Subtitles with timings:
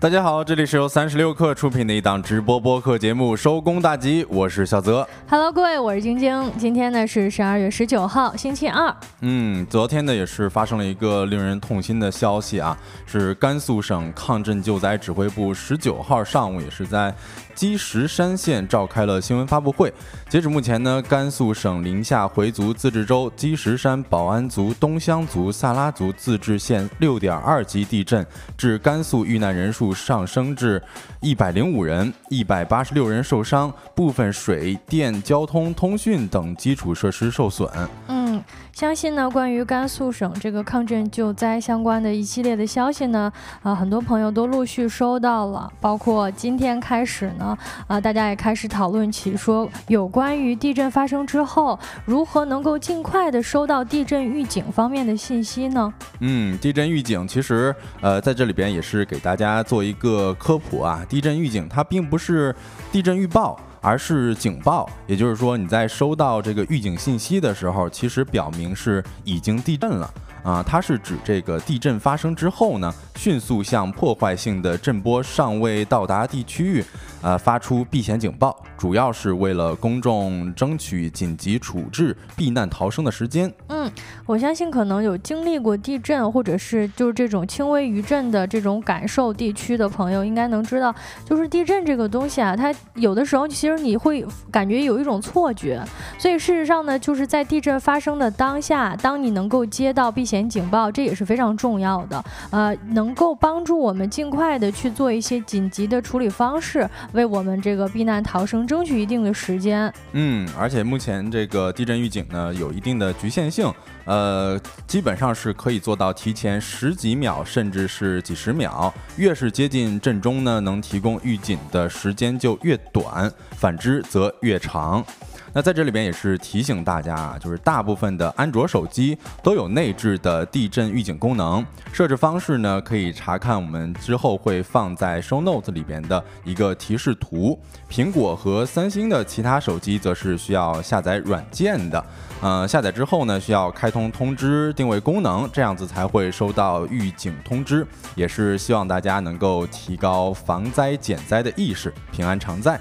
[0.00, 5.04] 大家好，这里是由三十六克出品的一档直播播客节目《收工大吉》，我是小泽。
[5.28, 6.52] Hello，各位，我是晶晶。
[6.56, 8.94] 今天呢是十二月十九号，星期二。
[9.22, 17.12] 嗯，昨天呢也是发生了一个令人痛心的消息啊，是甘肃省抗震救灾指挥部十九号上午也是在。
[17.56, 19.92] 积石山县召开了新闻发布会。
[20.28, 28.24] 截止目前呢，甘肃省临夏回族自治州积石山保安族、东乡族、萨拉族自治县六点二级地震，
[28.56, 30.82] 致甘肃遇难人数上升至
[31.20, 37.68] 一百零五人，一百八十六人受伤，部分水电、交通、通讯等基础设施受损。
[38.08, 38.27] 嗯。
[38.72, 45.70] 相信呢，关于甘肃省这个抗震救灾相关的一系列的消息呢，啊，很多朋友都陆续收到了。
[45.80, 47.56] 包括今天开始呢，
[47.86, 55.92] 啊，大家也开始讨论起说，有关于地震发生之后，如何能够尽快的收到地震预警方面的信息呢？
[56.20, 62.54] 嗯，地震预警其实，呃，在这里边也是给大家做一个科普啊，地震预警它并不是
[62.92, 63.58] 地震预报。
[63.80, 70.10] 而是警报，也就是说，你在收到这个预警信息的时候，其实表明是已经地震了
[70.42, 70.62] 啊。
[70.62, 76.84] 它是指这个地震发生之后呢，迅速向破坏性的震波尚未到达地区域，
[77.22, 78.56] 呃，发出避险警报。
[78.76, 83.52] 主要是为了公众争取紧急处置、避难逃生的时间。
[83.68, 83.90] 嗯，
[84.24, 90.94] 我相信可能有经历过地震或者是就是这种轻微余震的这种感受地区的朋友，应该能知道，
[91.24, 95.82] 就是地震这个东西啊，它有的时候其实你会感觉有一种错觉。
[96.18, 102.24] 所以事实上呢，就是在地震发生的当下，当你能够接到避险警报，这也是非常重要的。
[102.50, 108.66] 呃，能够帮助我们尽快的去做一些紧急的处理方式，为我们这个避难逃生。
[108.66, 113.72] 争取一定的时间，嗯，而且目前这个地震预警呢有一定的局限性，
[114.08, 118.92] 呃，基本上是可以做到提前十几秒，甚至是几十秒。
[119.18, 125.04] 越是接近震中呢，能提供预警的时间就越短，反之则越长。
[125.52, 137.58] 那在这里边也是提醒大家啊，就是大部分的安卓手机都有内置的地震预警功能，设置方式呢可以查看我们之后会放在 Show Notes 里边的一个提示图。
[137.90, 142.04] 苹果和三星的其他手机则是需要下载软件的，
[142.40, 147.86] 呃，下载之后呢需要开通通知定位功能，这样子才会收到预警通知。
[148.14, 152.80] 也是希望大家能够提高防灾减灾的意识，平安常在。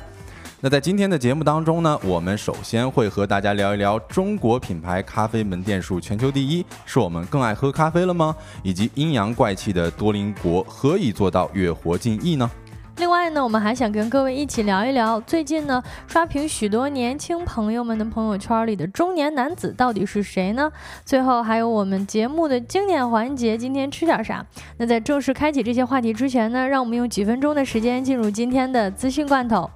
[0.59, 8.35] 那在今天的节目当中呢，我们首先会和大家聊一聊中国品牌咖啡门店数全球第一，是我们更爱喝咖啡了吗？
[8.63, 12.49] 以及阴阳怪气的多邻国何以做到越活近益呢？
[12.97, 20.71] 另外呢，我们还想跟各位一起聊一聊，最近呢刷屏许多年轻朋友们的朋友圈里的中年男子到底是谁呢？
[21.05, 24.43] 最后还有我们节目的经典环节，今天吃点啥？
[24.77, 29.69] 那在正式开启这些话题之前呢，让我们用几分钟的时间进入今天的资讯罐头。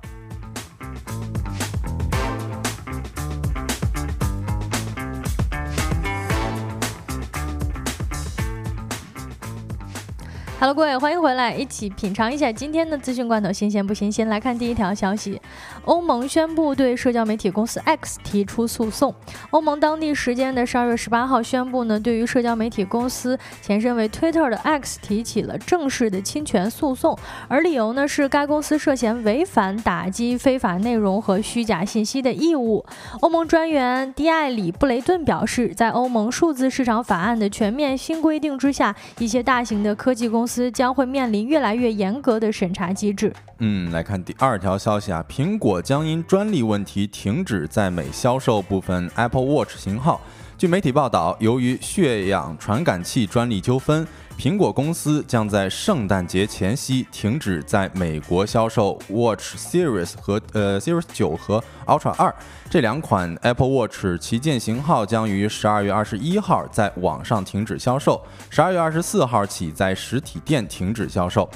[10.62, 14.30] Hello，各位，欢迎回来，一起品尝一下今天的资讯罐头，新鲜不新鲜？
[14.30, 15.42] 来看第一条消息，
[15.86, 19.12] 欧盟宣布对社交媒体公司 X 提出诉讼。
[19.50, 27.18] 欧盟当地时间的十二月十八号宣布呢，对于社交媒体公司前身为 Twitter 的 X 提起了正式的侵权诉讼，
[27.48, 32.86] 而理由呢是该公司涉嫌违反打击非法内容和虚假信息的义务。
[33.22, 40.51] 欧盟专员迪艾里布雷顿表示，在欧盟数字市场法案的全面新规定之下，一些大型的科技公司。
[40.52, 43.34] 司将会面临越来越严格的审查机制。
[43.60, 50.20] 嗯，来看第二条消息啊，苹果将因专利问题停止在美销售部分 Apple Watch 型号。
[50.58, 54.06] 据媒体报道，由于血氧传感器专利纠纷。
[54.42, 62.34] 苹果公司将在圣诞节前夕停止在美国销售 Watch Series 和呃 Series 九和 Ultra 二
[62.68, 68.20] 这两款 Apple Watch 旗舰型号，将于十二月二十一号在网上停止销售，
[68.50, 71.48] 十二月二十四号起在实体店停止销售。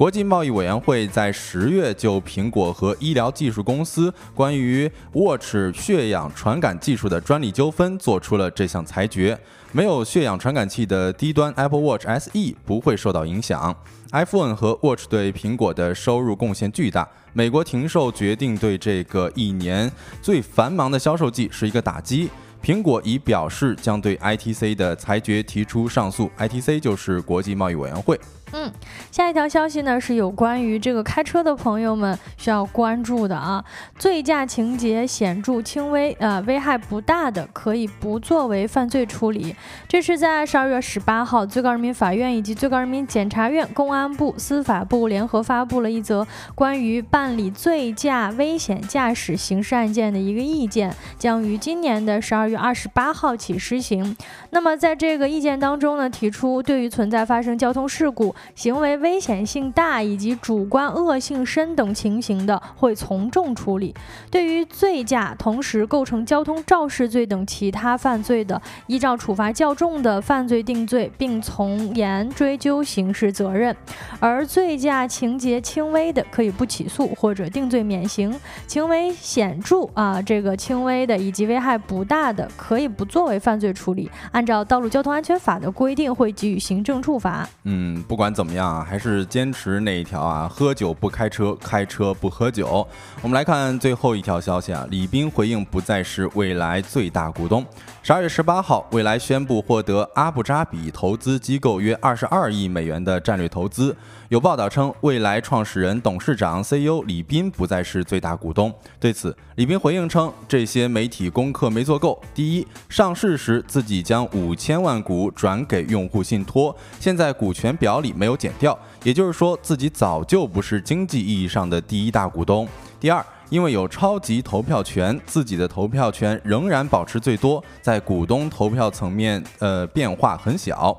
[0.00, 9.38] 国际贸易委员会在十月就苹果和医疗技术公司关于 Watch 血氧传感技术的专利纠纷做出了这项裁决。
[9.72, 13.76] 没有血氧传感器的低端 Apple Watch SE 不会受到影响。
[14.12, 17.06] iPhone 和 Watch 对苹果的收入贡献巨大。
[17.34, 19.92] 美国停售决定对这个一年
[20.22, 22.30] 最繁忙的销售季是一个打击。
[22.62, 28.18] 苹果已表示将对 ITC 的裁决提出上诉，ITC 就是国际贸易委员会。
[28.52, 28.72] 嗯，
[29.12, 33.64] 下一条消息呢是有关于这个开车的朋友们需要关注的啊，
[33.96, 39.54] 醉驾情节显著轻微，呃，危害不大的可以不作为犯罪处理。
[39.86, 46.26] 这是在十二月十八号，最高人民法院以及最高人民检察院、公安部、司法部联合发布了一则
[46.56, 54.16] 关于办理醉驾危险驾驶刑事案件的一个意见，将于今年的十二月二十八号起施行。
[54.50, 58.34] 那么在这个意见当中呢，提出对于存在发生交通事故。
[58.54, 63.94] 行为危险性大以及主观恶性深等情形的，会从重处理；
[64.30, 73.74] 对于醉驾同时构成交通肇事罪等其他犯罪的，依照处罚较重的犯罪定罪，并从严追究刑事责任；
[74.18, 78.32] 而醉驾情节轻微的，可以不起诉或者定罪免刑；
[78.66, 87.46] 情为显著啊，这个轻微的以及危害不大的，可以不作为犯罪处理，按照道路交通安全法的规定，会给予行政处罚。
[87.64, 88.29] 嗯，不管。
[88.32, 88.86] 怎么样啊？
[88.88, 90.48] 还是坚持那一条啊？
[90.48, 92.86] 喝酒不开车，开车不喝酒。
[93.22, 97.64] 我们来看最后一条消息啊，李斌回应不再是未来最大股东。
[98.02, 103.94] 十二月十八号，未来宣布获得阿布扎比投资机构约二十二亿美元的战略投资。
[104.28, 108.72] 有报道称，未来创始人、董事长、CEO 李斌不再是最大股东。
[109.00, 112.20] 对此，李斌回应称，这些媒体功课没做够。
[112.32, 122.68] 第一，上市时自己将五千万股转给用户信托，现在股权表里没有减掉，也就是说自己早就不是经济意义上的第一大股东。
[123.00, 130.94] 第二，因为有超级投票权，自己的投票权仍然保持最多，在股东投票层面，呃，变化很小。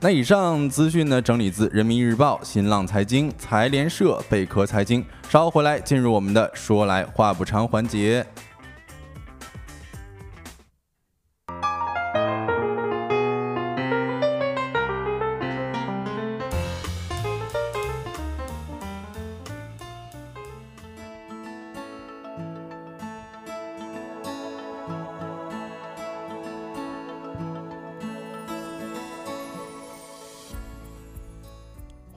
[0.00, 5.02] 那以上资讯呢，整理自人民日报、新浪财经、财联社、贝壳财经。
[5.30, 8.24] 稍后回来，进入我们的说来话不长环节。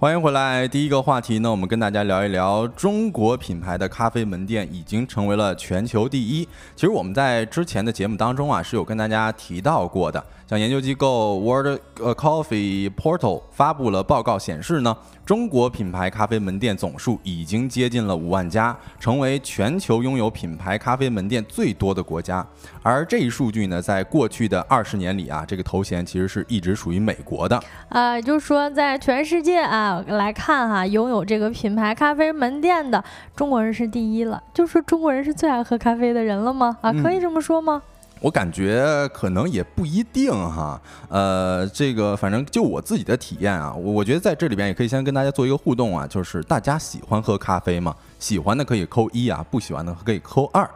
[0.02, 0.68] 欢迎回来。
[0.68, 6.44] 第一个话题呢，我们跟大家聊一聊中国品牌的咖啡门店已经成为了全球第一。
[6.76, 10.26] 其实我们在之前的节目当中啊，是有跟大家提到过的。
[10.52, 14.94] 像研究机构 World Coffee Portal 发布了报告显示呢，
[15.26, 22.46] 中国品牌咖啡门店总数已经接近了五万家，成为全球拥有品牌咖啡门店最多的国家。
[22.84, 27.58] 而这一数据呢，在过去的二十年里啊，这个头衔其实是一直属于美国的。
[27.88, 33.02] 啊，就是说在全世界啊来看哈，拥有这个品牌咖啡门店的
[33.38, 34.44] 中国人是第一了。
[34.54, 36.78] 就是说中国人是最爱喝咖啡的人了吗？
[36.82, 37.82] 啊，可以这么说吗？
[38.22, 40.80] 我感觉可能也不一定哈，
[41.10, 47.96] 呃，这个反正就我自己的体验啊，我我觉得在这里边也可以先跟大家做一个互动啊，就是大家喜欢喝咖啡吗？
[48.20, 50.70] 喜欢的可以扣一啊，不喜欢的可以扣二。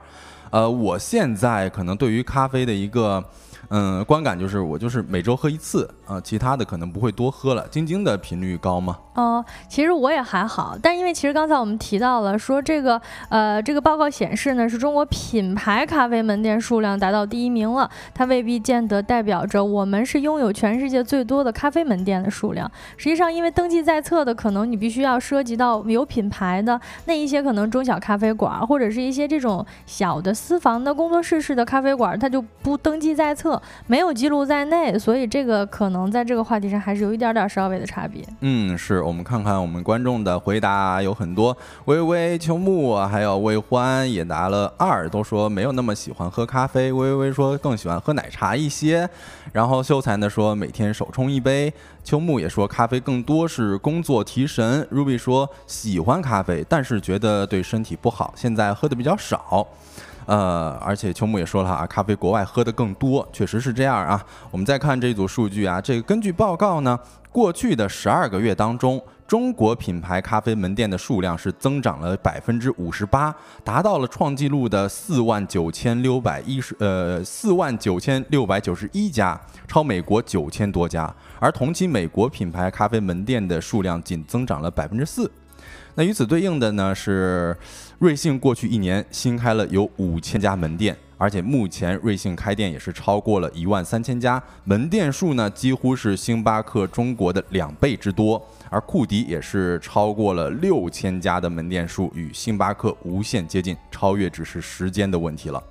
[0.50, 3.24] 呃，我现在可能对于咖啡的一个。
[3.70, 7.68] 嗯，观感就是我就是每周喝一次啊，其他的可能不会多喝了。
[7.70, 8.98] 晶晶的频率高吗？
[9.16, 22.70] 哦，其实我也还好，但因为其实刚才我们提到了说这个呃这个报告显示呢，是中国品牌咖啡门店数量达到第一名了，它未必见得代表着我们是拥有全世界最多的咖啡门店的数量。
[22.98, 33.55] 实际上，因为登记在册的可能你必须要涉及到有品牌的那一些可能中小咖啡馆或者是一些这种小的私房的工作室式的咖啡馆，它就不登记在册。
[33.88, 38.24] 没有记录在内，所以这个可能在这个话题上还是有一点点稍微的差别。
[38.42, 46.92] 嗯，是我们看看我们观众的回答有很多，微微、秋木还有魏欢也答了二，都说没有那么喜欢喝咖啡。
[46.92, 49.10] 微微说更喜欢喝奶茶一些，
[49.52, 51.74] 然后秀才呢说每天手冲一杯。
[52.04, 54.88] 秋木也说咖啡更多是工作提神。
[54.92, 59.66] Ruby 说喜欢咖啡，但是觉得对身体不好，现在喝的比较少。
[60.26, 64.24] 呃，而且秋木也说了啊，咖啡国外喝的更多，确实是这样啊。
[64.50, 67.00] 我们再看这组数据啊，这个根据报告呢，
[67.32, 81.14] 过去的十二个月当中，中国品牌咖啡门店的数量是增长了百分之五十八，达到了创纪录的四万九千六百一十呃四万九千六百九十一家，超美国九千多家。
[81.40, 85.30] 而同期美国品牌咖啡门店的数量仅增长了百分之四。
[85.94, 87.56] 那与此对应的呢是。
[87.98, 105.64] 瑞幸过去一年新开了有五千家门店，而且目前瑞幸开店也是超过了一万三千家，门店数呢几乎是星巴克中国的两倍之多，而库迪也是超过了六千家的门店数，与星巴克无限接近，超越只是时间的问题了。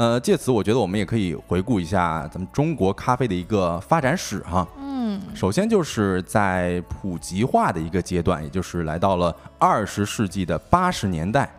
[0.00, 4.66] 呃，借此我觉得我们也可以回顾一下咱们中国咖啡的一个发展史哈。
[4.78, 11.52] 嗯，首先就是在普及化的一个阶段，也就是来到了二十世纪的八十年代。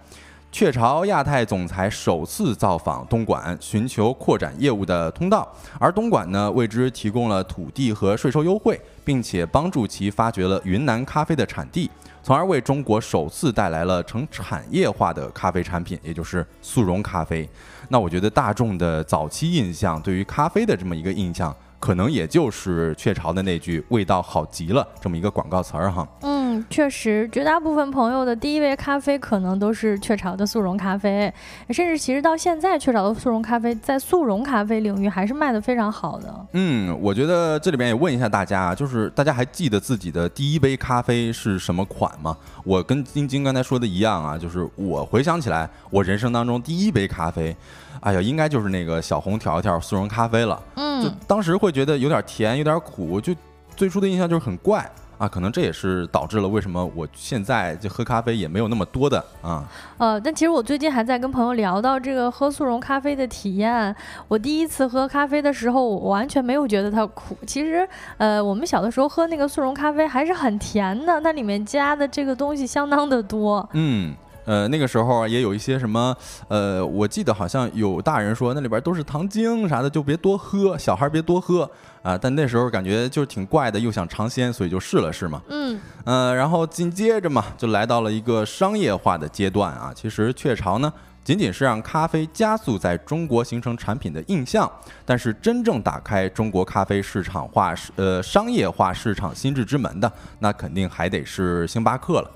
[0.51, 5.47] 雀巢亚太总裁首次造访东莞，寻求扩展业务的通道，
[5.79, 11.89] 而东莞呢为之提供了土地和税收优惠，并且帮助其发掘了云南咖啡的产地，
[12.21, 17.49] 从而为中国首次带来了成产业化的咖啡产品，也就是速溶咖啡。
[17.87, 21.55] 那我觉得大众的早期印象对于咖啡的这么一个印象。
[21.79, 26.07] 可能也就是雀巢的那句“味道好极了”这么一个广告词儿哈。
[26.21, 31.33] 嗯，确实，绝大部分朋友的第一杯咖啡可能都是雀巢的速溶咖啡，
[31.69, 36.45] 甚至其实到现在，雀巢的速溶咖啡在速溶咖啡领域还是卖的非常好的。
[36.53, 42.35] 嗯，我觉得这里边也问一下大家，就是大家还记得自己的第一杯咖啡是什么款吗？
[42.63, 47.55] 我跟晶晶刚才说的一样啊，就是我回想起来，我人生当中第一杯咖啡。
[48.01, 50.59] 哎呀，应该就是那个小红条条速溶咖啡了。
[50.75, 53.33] 嗯，就当时会觉得有点甜，有点苦，就
[53.75, 54.89] 最初的印象就是很怪
[55.21, 55.27] 啊。
[55.27, 59.63] 可能这也是导致了为什么我现在就喝咖啡也没有那么多的啊。
[59.97, 63.95] 呃，但其实我最近还在跟朋友聊到这个喝速溶咖啡的体验。
[64.27, 67.37] 我第一次喝咖啡的时候，我完全没有觉得它苦。
[67.45, 67.87] 其实，
[68.17, 73.67] 呃，我们小的时候喝那个速溶咖啡还是很甜的，它里面加的这个东西相当的多。
[73.73, 74.15] 嗯。
[74.51, 76.13] 呃，那个时候也有一些什么，
[76.49, 81.61] 呃，我记得好像有大人说那里边都是糖精啥的，就别多喝，小孩别多喝
[82.01, 82.17] 啊。
[82.17, 85.41] 但那时候感觉就是挺怪的，又想尝鲜，所以就试了试嘛。
[85.47, 89.93] 嗯，呃，然后紧接着嘛，就来到了一个商业化的阶段啊。
[89.95, 90.91] 其实雀巢呢，
[91.23, 94.69] 仅仅是让咖啡加速在中国形成产品的印象，
[95.05, 102.29] 但是真正打开中国咖啡市场化、呃商业化市场心智之门的，那肯定还得是星巴克了。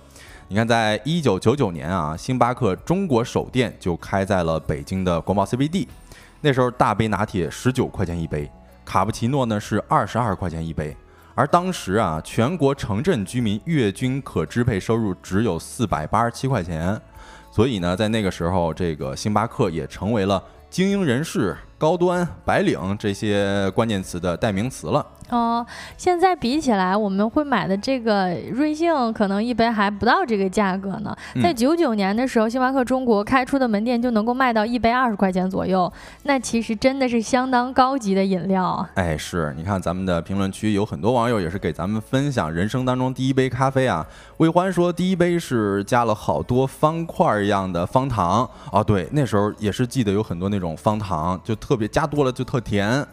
[0.48, 5.88] 你看，在一九九九年啊，星巴克中国首店就开在了北京的国贸 CBD。
[6.40, 8.50] 那时候大杯拿铁十九块钱一杯，
[8.86, 10.96] 卡布奇诺呢是二十二块钱一杯。
[11.34, 17.02] 而当时啊，全国城镇居民月均可支配收入只有四百八十七块钱，
[17.52, 25.04] 所以呢，在那个时候，这个星巴克也成为了精英人士、高端白领这些关键词的代名词了。
[25.30, 25.66] 哦，
[25.98, 31.16] 现在比起来，我们会买的这个瑞幸可能一杯还不到这个价格呢。
[31.42, 35.92] 在九九年的时候，星巴克中国开出的门店就能够卖到一杯二十块钱左右，
[36.24, 38.88] 那其实真的是相当高级的饮料。
[38.94, 44.06] 哎，是你看咱们的评论区有很多网友也是给咱们分享人生当中第一杯咖啡啊。
[44.38, 53.04] 魏欢说第一杯是加了好多方块一样的方糖哦，对，那时候也是记得有很多那种方糖，就特别加多了就特甜。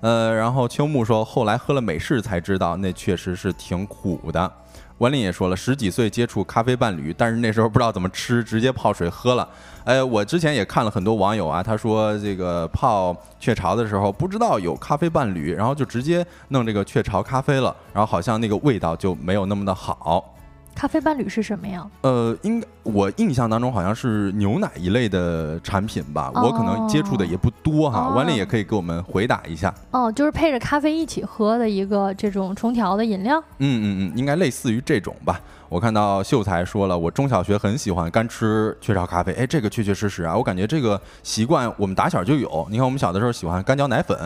[0.00, 4.50] 呃，然后秋木说，后来喝了美式才知道，那确实是挺苦的。
[4.98, 9.48] 文林也说了，十几岁接触咖啡伴侣，但是那时候不知道怎么吃，直接泡水喝了。
[9.84, 20.34] 哎，我之前也看了很多网友啊，他说这个泡雀巢的时候不知道有咖啡伴侣，然后就直接弄这个雀巢咖啡了，然后好像那个味道就没有那么的好。
[20.80, 21.86] 咖啡伴侣是什么呀？
[22.00, 28.14] 呃，应我印象当中好像是牛奶一类的产品吧，我可能接触的也不多哈。
[28.16, 29.74] 万丽也可以给我们回答一下。
[29.90, 33.38] 哦，就是配着咖啡一起喝的一个这种冲调的饮料。
[33.58, 35.38] 嗯嗯嗯，应该类似于这种吧。
[35.68, 39.34] 我看到秀才说了，我中小学很喜欢干吃雀巢咖啡。
[39.34, 42.66] 哎，这个确确实实啊，我感觉这个习惯我们打小就有。
[42.70, 44.16] 你看我们小的时候喜欢干嚼奶粉，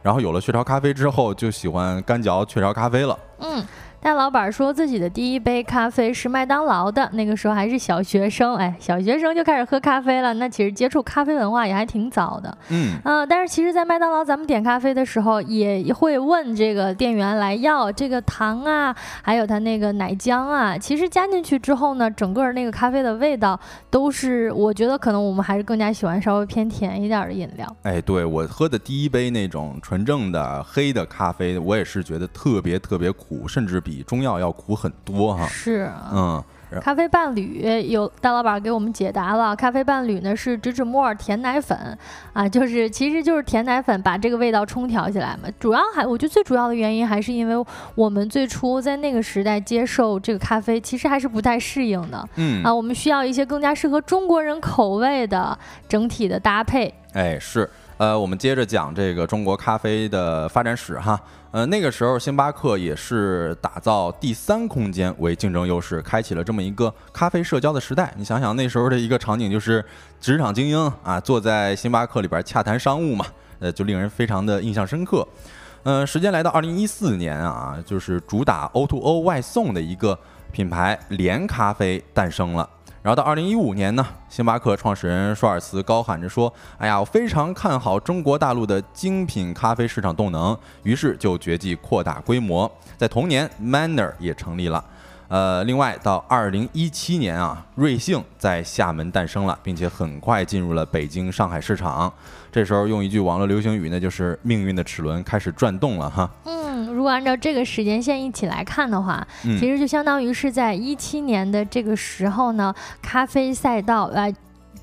[0.00, 3.18] 然后有了雀巢咖啡之后就喜欢干嚼雀巢咖啡了。
[3.40, 3.62] 嗯。
[4.00, 23.58] 大老板说自己的第一杯咖啡是麦当劳的，那个时候还是小学生，哎，小学生就开始喝咖啡了，那其实接触咖啡文化也还挺早的，嗯，呃，但是其实，在麦当劳咱们点咖啡的时候，也会问这个店员来要这个糖啊，还有它那个奶浆啊，其实加进去之后呢，整个那个咖啡的味道
[23.90, 27.76] 都是，我觉得可能我们还是更加喜欢稍微偏甜一点的饮料。
[27.82, 33.82] 哎，对我喝的第一杯那种纯正的黑的咖啡，我也是觉得特别特别苦，甚至。
[33.88, 36.44] 比中药要苦很多哈，是，嗯，
[36.82, 41.96] 咖啡伴侣有大老板给我们解答了，咖啡伴侣呢是植脂末甜奶粉
[42.34, 52.62] 啊，就是其实就是甜奶粉把这个味道冲调起来嘛，主要还我觉得最主要的原因还是因为我们最初在那个时代接受这个咖啡，其实还是不太适应的，嗯。
[52.62, 57.66] 啊，我们需要一些更加适合中国人口味的整体的搭配，哎是，
[57.98, 61.20] 呃，我们接着讲这个中国咖啡的发展史哈。
[61.50, 68.14] 呃，那个时候星巴克也是打造第三空间为竞争优势，开启了这么一个咖啡社交的时代。
[68.16, 69.84] 你想想那时候的一个场景，就是
[70.20, 73.26] 职场精英啊，坐在星巴克里边洽谈商务嘛，
[73.58, 75.26] 呃，就令人非常的印象深刻。
[75.82, 80.16] 呃，时间来到二零一四年啊，就是主打 O to O 外送的一个
[80.52, 82.68] 品牌连咖啡诞生了。
[83.08, 92.70] 然后到二零一五年呢，星巴克创始人舒尔茨高喊着说：“哎呀，我非常看好中国大陆的精品咖啡市场动能。”于是就决计扩大规模。
[92.98, 94.84] 在同年，Manner 也成立了。
[95.28, 102.12] 呃，另外到二零一七年啊，瑞幸在厦门诞生了，并且很快进入了北京、上海市场。
[102.58, 106.28] 这时候用一句网络流行语那，就是命运的齿轮开始转动了哈。
[106.42, 114.28] 嗯，如果按照这个时间线一起来看的话，其实就相当于是在一七年的这个时候呢，咖啡赛道啊。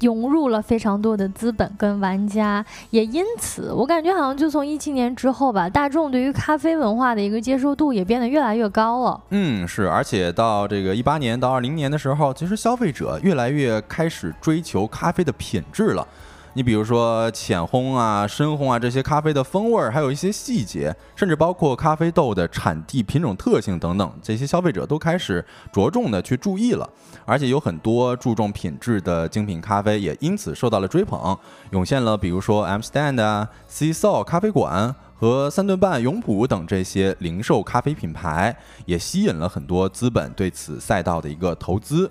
[0.01, 9.21] 涌入了非常多的资本跟玩家，也因此，我感觉好像就从一七年之后吧，大众对于咖啡文化的一个接受度也变得越来越高了。
[9.29, 16.05] 嗯，是，而且到这个一八年到二零年的时候，其实消费者越来越开始追求咖啡的品质了。
[16.57, 26.89] 你比如说浅烘啊、深烘啊这些咖啡的风味儿，还有一些细节，甚至包括咖啡豆的产地、品种特性等等，这些消费者都开始着重的去注意了。
[27.25, 31.37] 而且有很多注重品质的精品咖啡也因此受到了追捧，
[31.71, 42.09] 涌现了比如说 M Stand 啊、C s o 咖啡馆和三顿半永璞等这些零售咖啡品牌，也吸引了很多资本对此赛道的一个投资。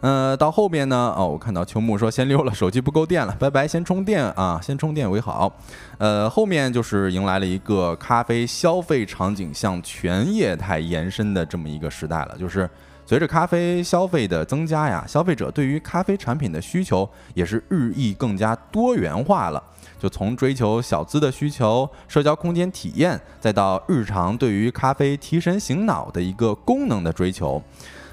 [0.00, 5.52] 呃，到后面呢，哦，我看到秋木说先溜了，手机不够电了，拜拜，先充电啊，先充电为好。
[5.98, 12.68] 呃，后面就是迎来了一个咖啡消费场景向全业态延伸的这么一个时代了，就是
[13.04, 19.62] 随着咖啡消费的增加呀，消费者对于咖啡产品的需求也是日益更加多元化了，
[19.98, 27.62] 就从追求小资的需求、社交空间体验，再到日常对于咖啡提神醒脑的一个功能的追求。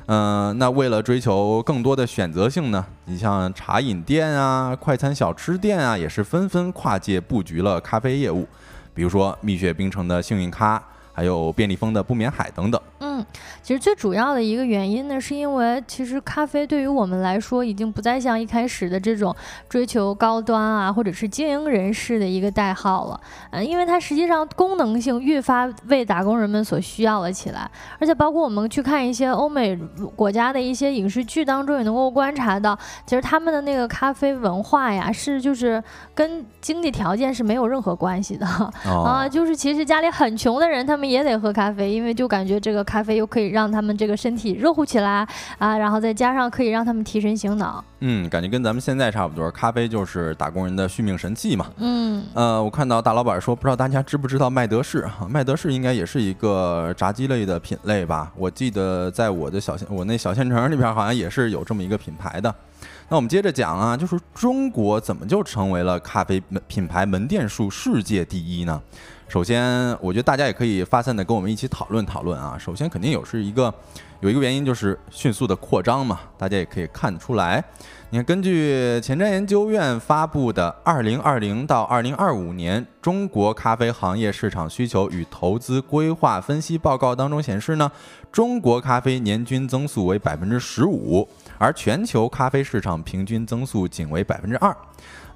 [0.08, 8.48] 嗯，那为了追求更多的选择性呢，你像茶饮店啊、快餐小吃店啊，也是纷纷跨界布局了咖啡业务，
[8.94, 10.84] 比如说蜜雪冰城的幸运咖。
[11.18, 12.80] 还有便利蜂的不眠海等等。
[13.18, 13.26] 嗯，
[13.64, 19.36] 其实最主要的一个原因呢，是因为其实咖啡对于我们来说，已经不再像一开始的这种
[19.68, 23.20] 追求高端啊，或者是精英人士的一个代号了。
[23.52, 27.70] 嗯，因为它实际上功能性愈发为打工人们所需要了起来。
[28.00, 29.76] 而且包括我们去看一些欧美
[30.16, 35.84] 国家的一些影视剧当中，也能够观察到，其实他们的那个咖啡文化呀，是就是
[36.14, 38.46] 跟经济条件是没有任何关系的
[38.86, 39.28] 啊。
[39.28, 41.08] 就是其实家里很穷的人，他们。
[41.08, 47.84] 也得喝咖啡，因为就感觉这个咖啡又可以让他们这个身体热乎起来啊，然后再加上可以让他们提神醒脑。
[48.02, 51.68] 嗯，感觉跟咱们现在差不多，咖啡就是打工人的续命神器嘛。
[51.78, 55.26] 嗯，呃，我看到大老板说，不知道大家知不知道麦德士哈？
[55.32, 58.32] 麦德士应该也是一个炸鸡类的品类吧？
[58.36, 62.54] 我记得在我的小县，我那小县城里边好像也是有这么一个品牌的。
[63.10, 68.82] 那我们接着讲啊，就是中国怎么就成为了咖啡门品牌门店数世界第一呢？
[69.28, 69.62] 首先，
[70.00, 72.58] 我觉得大家也可以发散的跟我们一起讨论讨论啊。
[72.58, 73.72] 首先，肯定有是一个
[74.22, 76.22] 有一个原因，就是迅速的扩张嘛。
[76.38, 77.62] 大家也可以看得出来。
[78.10, 87.92] 你看，根据前瞻研究院发布的《二零二零到二零二五年中国咖啡行业市场需求与投资规划分析报告》当中显示呢，
[88.32, 94.76] 中国咖啡年均增速为百分之十五，而全球咖啡市场平均增速仅为百分之二。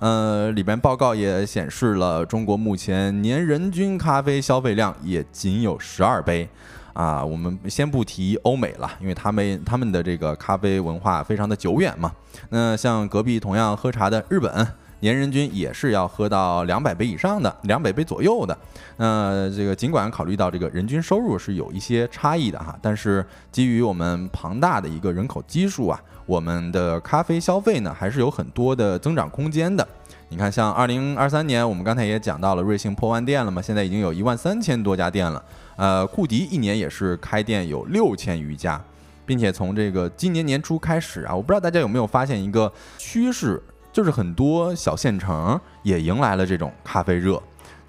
[0.01, 6.49] 呃，里边报告也显示了，中国目前年人均咖啡消费量也仅有十二杯，
[6.93, 12.11] 啊，我们先不提欧美了，因为他们他们的这个咖啡文化非常的久远嘛。
[12.49, 14.67] 那像隔壁同样喝茶的日本，
[15.01, 18.57] 年人均也是要喝到两百杯以上的，两百杯左右的。
[18.97, 26.01] 那这个尽管考虑到这个人均收入是有一些差异的哈，但是基于我们庞大的一个人口基数啊。
[26.31, 29.85] 我们的咖啡消费呢，还是有很多的增长空间的。
[30.29, 35.43] 你看，像二零二三年，我们刚才也讲到了，瑞幸破万店了嘛，现在已经有一万三千多家店了。
[35.75, 38.81] 呃，库迪一年也是开店有六千余家，
[39.25, 47.43] 并且从这个今年年初开始啊，我不知道大家有没有发现一个趋势，就是很多小县城也迎来了这种咖啡热。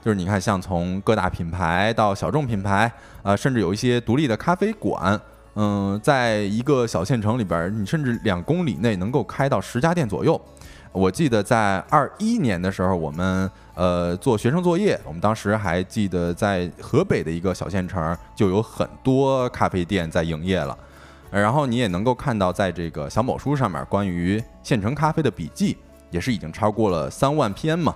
[0.04, 2.90] 就是你看，像从各大品牌到小众品牌，
[3.22, 5.20] 啊，甚至有一些独立的咖啡馆。
[5.54, 10.40] 嗯，在一个小县城里边，你甚至两公里内能够开到十家店左右。
[10.92, 20.76] 我记得在二一年的时候，我们呃做学生作业，我们当时还记得在河北的一个小县城就有很多咖啡店在营业了。
[21.30, 25.76] 然后你也能够看到，在这个小某书上面关于县城咖啡的笔记，
[26.10, 27.94] 也是已经超过了三万篇嘛。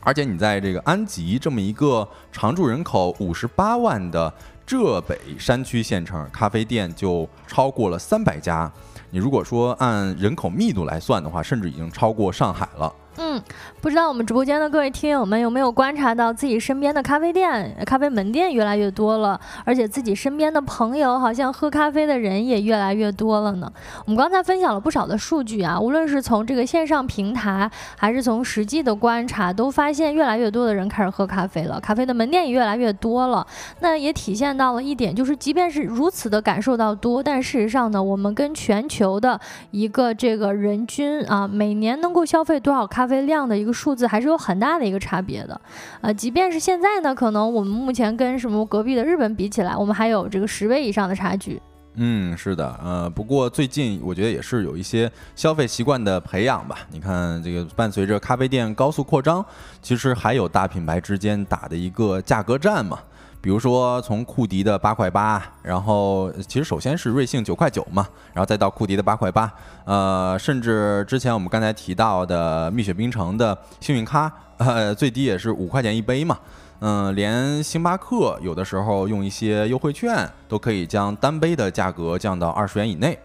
[0.00, 4.32] 而且你在这个安吉这么一个常住人口五十八万的。
[4.68, 8.70] 浙北山区县城咖啡店就超过了三百家，
[9.08, 12.94] 你如果说按人口密度来算的话，甚至已经超过上海了。
[13.16, 13.42] 嗯。
[13.80, 23.72] 不知道我们直播间的各位听友们有没有观察到自己身边的咖啡店、咖啡门店越来越多了，而且自己身边的朋友好像喝咖啡的人也越来越多了呢？
[24.04, 33.46] 我们刚才分享了不少的数据啊，无论是从这个线上平台，还是从实际的观察，都发现越来越多的人开始喝咖啡了，咖啡的门店也越来越多了。
[33.78, 45.60] 那也体现到了一点，就是即便是如此的感受到多，但事实上呢，我们跟全球的一个这个人均啊，每年能够消费多少咖啡量的一个个数字，还是有很大的一个差别的。
[46.00, 51.62] 呃，即便是现在呢，可能我们目前跟什么隔壁的日本比起来，我们还有这个十倍以上的差距。
[52.00, 56.78] 嗯，是的，呃，不过最近我觉得也是有一些消费习惯的培养吧。
[56.90, 59.44] 你看，这个伴随着咖啡店高速扩张，
[59.82, 62.98] 其实还有大品牌之间打的一个价格战嘛。
[63.40, 69.52] 比如说，从库迪的八块八，然后其实首先是瑞幸九块九嘛，然后再到库迪的八块八，
[69.84, 76.36] 呃，甚至之前我们刚才提到的蜜雪冰城的幸运咖，呃，最低也是五块钱一杯嘛，
[76.80, 83.18] 嗯，连星巴克有的时候用一些优惠券都可以将单杯的价格降到二十元以内。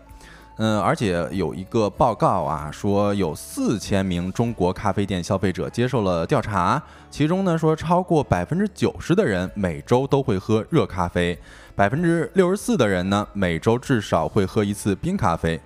[0.58, 11.36] 嗯，而且有一个报告啊，说有四千名中国咖啡店消费者接受了调查，其中呢说超过百分之九十的人每周都会喝热咖啡，
[11.76, 15.60] 百分之六十四的人呢每周至少会喝一次冰咖啡。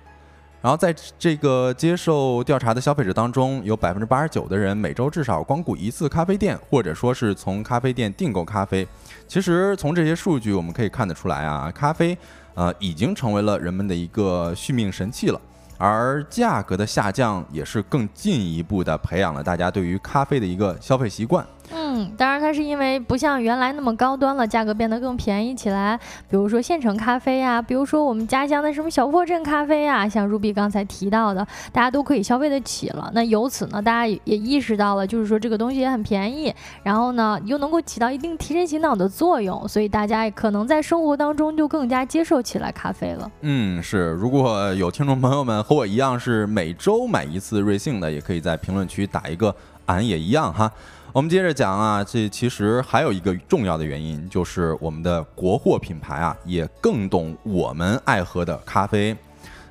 [0.60, 8.88] 然后在这个接受调查的消费者当中，有百分之八十九的人每周至少光顾一次咖啡店，或者说是从咖啡店订购咖啡。
[9.28, 12.16] 其实从这些数据我们可以看得出来啊，咖啡。
[12.58, 15.40] 呃，已经成为了人们的一个续命神器了，
[15.78, 21.46] 而价格的下降也是更进一步的培养了大家对于咖啡的一个消费习惯。
[21.70, 25.98] 嗯，当然它是因为不像原来那么高端了，价格变得更便宜起来。
[26.28, 33.10] 比如说现成咖啡呀，比如说我们家乡的什么小破镇咖啡呀，像 Ruby 刚才提到的，大家都可以消费得起了。
[33.14, 43.30] 那由此呢，大家也意识到了，就是说这个东西也很便宜，然后呢又能够起到一定提神醒脑的作用，所以大家可能在生活当中就更加接受起来咖啡了。
[43.42, 44.10] 嗯，是。
[44.12, 49.54] 如果有听众朋友们和我一样是每周买一次瑞幸的，也可以在评论区打一个
[49.86, 50.70] “俺也一样”哈。
[51.12, 59.16] 我们接着讲啊，这其实还有一个重要的原因，就是我们的国货品牌啊，也更懂我们爱喝的咖啡。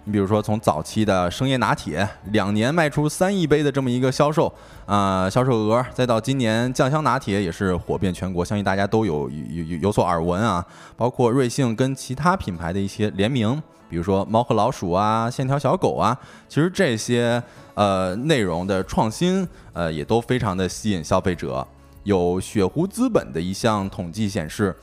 [0.07, 4.49] 你比如说，从早期的生椰拿铁，两年卖出三亿杯的这么一个销售
[4.85, 10.65] 啊销售额，再到今年酱香拿铁也是火遍全国，相信大家都有有有有所耳闻啊。
[10.95, 16.17] 包括瑞幸跟其他品牌的一些联名，比如说猫和老鼠啊、线条小狗啊，
[16.47, 17.43] 其实这些。
[17.75, 21.67] 呃，内容的创新，呃，也都非常的吸引消费者。
[22.05, 24.75] 有雪狐资本的一项统计显示，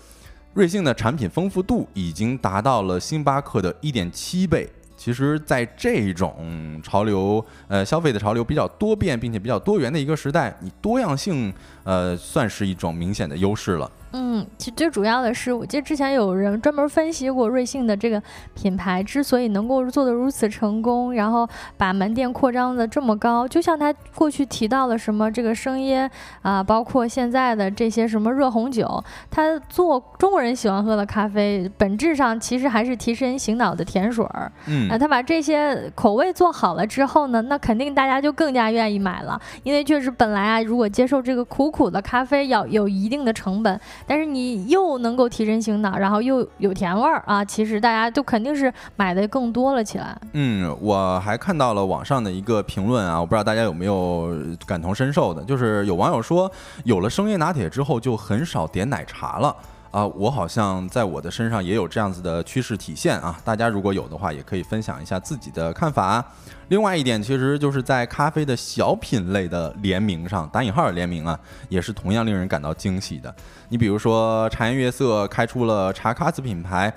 [0.53, 4.71] 瑞幸的产品丰富度已经达到了星巴克的一点七倍。
[5.05, 13.91] 其实，在这种潮流，呃，消费的潮流比较多变并且比较多元的一个时代，你多样性，呃，算是一种明显的优势了。
[14.17, 18.23] 嗯，其实最主要的是，我记得之前有人专门分析过瑞幸的这个
[18.55, 26.09] 品牌之所以能够做得如此成功，然后把门店扩张的这么高，就像他过去提到了什么这个生椰
[26.43, 34.53] 啊，包括现在的这些什么热红酒，他做中国人喜欢喝的咖啡，本质上其实还是提神醒脑的甜水儿。
[34.69, 43.81] 嗯，他把这些口味做好了之后呢，那肯定大家就更加愿意买了，因为确实本来啊，如果接受这个苦苦的咖啡要有一定的成本。
[44.07, 47.45] 但是你又能够提神醒脑，然后又有甜味儿啊！
[47.45, 50.19] 其实大家就肯定是买的更多了起来。
[50.33, 54.35] 嗯，我还看到了网上的一个评论啊，我不知道大家有没有
[54.67, 56.51] 感同身受的，就是有网友说，
[56.85, 59.55] 有了生椰拿铁之后就很少点奶茶了。
[59.95, 63.39] 啊，我好像在我的身上也有这样子的趋势体现啊！
[63.45, 66.33] 大家如果有的话，也可以分享一下自己的看法。
[66.67, 73.33] 另外一点，其实就是在咖啡的小品类的联名上，打引号的联名啊，也是同样令人感到惊喜的。
[73.69, 76.93] 你比如说，茶颜悦色开出了茶咖子品牌，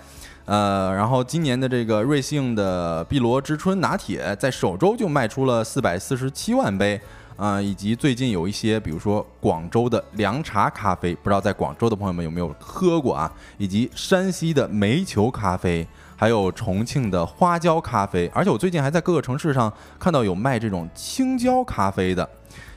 [0.46, 7.00] 呃，然后今年的这个瑞幸的碧螺之春拿铁，在首周就卖出了四百四十七万杯。
[7.38, 13.32] 啊，以及最近有一些，比如说广州的凉茶咖啡，不知道在广州的朋友们有没有喝过啊？
[13.60, 22.28] 以及山西的煤球咖啡，还有重庆的花椒咖啡，而且我最近还在各个城市上看到有卖这种青椒咖啡的，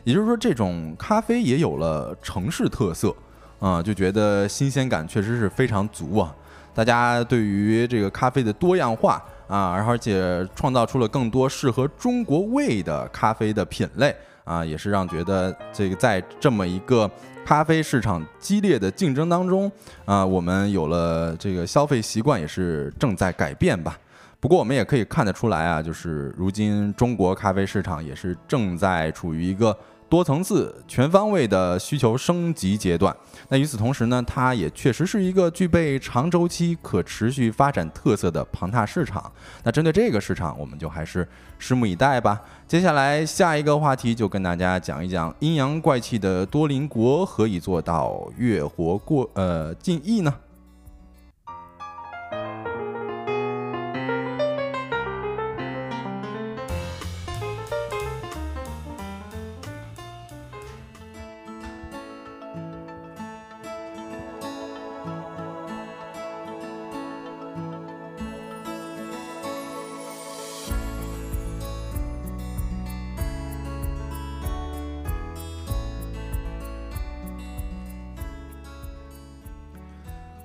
[0.05, 3.15] 也就是说，这种咖啡也有了城市特色
[3.61, 6.37] 啊，就觉得新鲜感确实是非常足啊！
[6.75, 14.15] 大家对于这个咖啡的多样化啊，而且创造出了更多适合中国味的咖啡的品类。
[14.51, 17.09] 啊，也是让觉得这个在这么一个
[17.47, 19.71] 咖啡市场激烈的竞争当中，
[20.05, 23.97] 啊，我们有了这个消费习惯也是正在改变吧。
[24.41, 29.77] 不过我们也可以看得出来啊，就是如今中国咖啡市场也是正在处于一个
[30.11, 33.17] 多层次、全方位的需求升级阶段。
[33.49, 39.31] 那与此同时呢，它也确实是一个具备长周期、可持续发展特色的庞大市场。
[39.63, 41.27] 那针对这个市场，我们就还是
[41.61, 42.41] 拭目以待吧。
[42.67, 50.35] 接下来下一个话题就跟大家讲一讲阴阳怪气的多邻国何以做到月活过呃近亿呢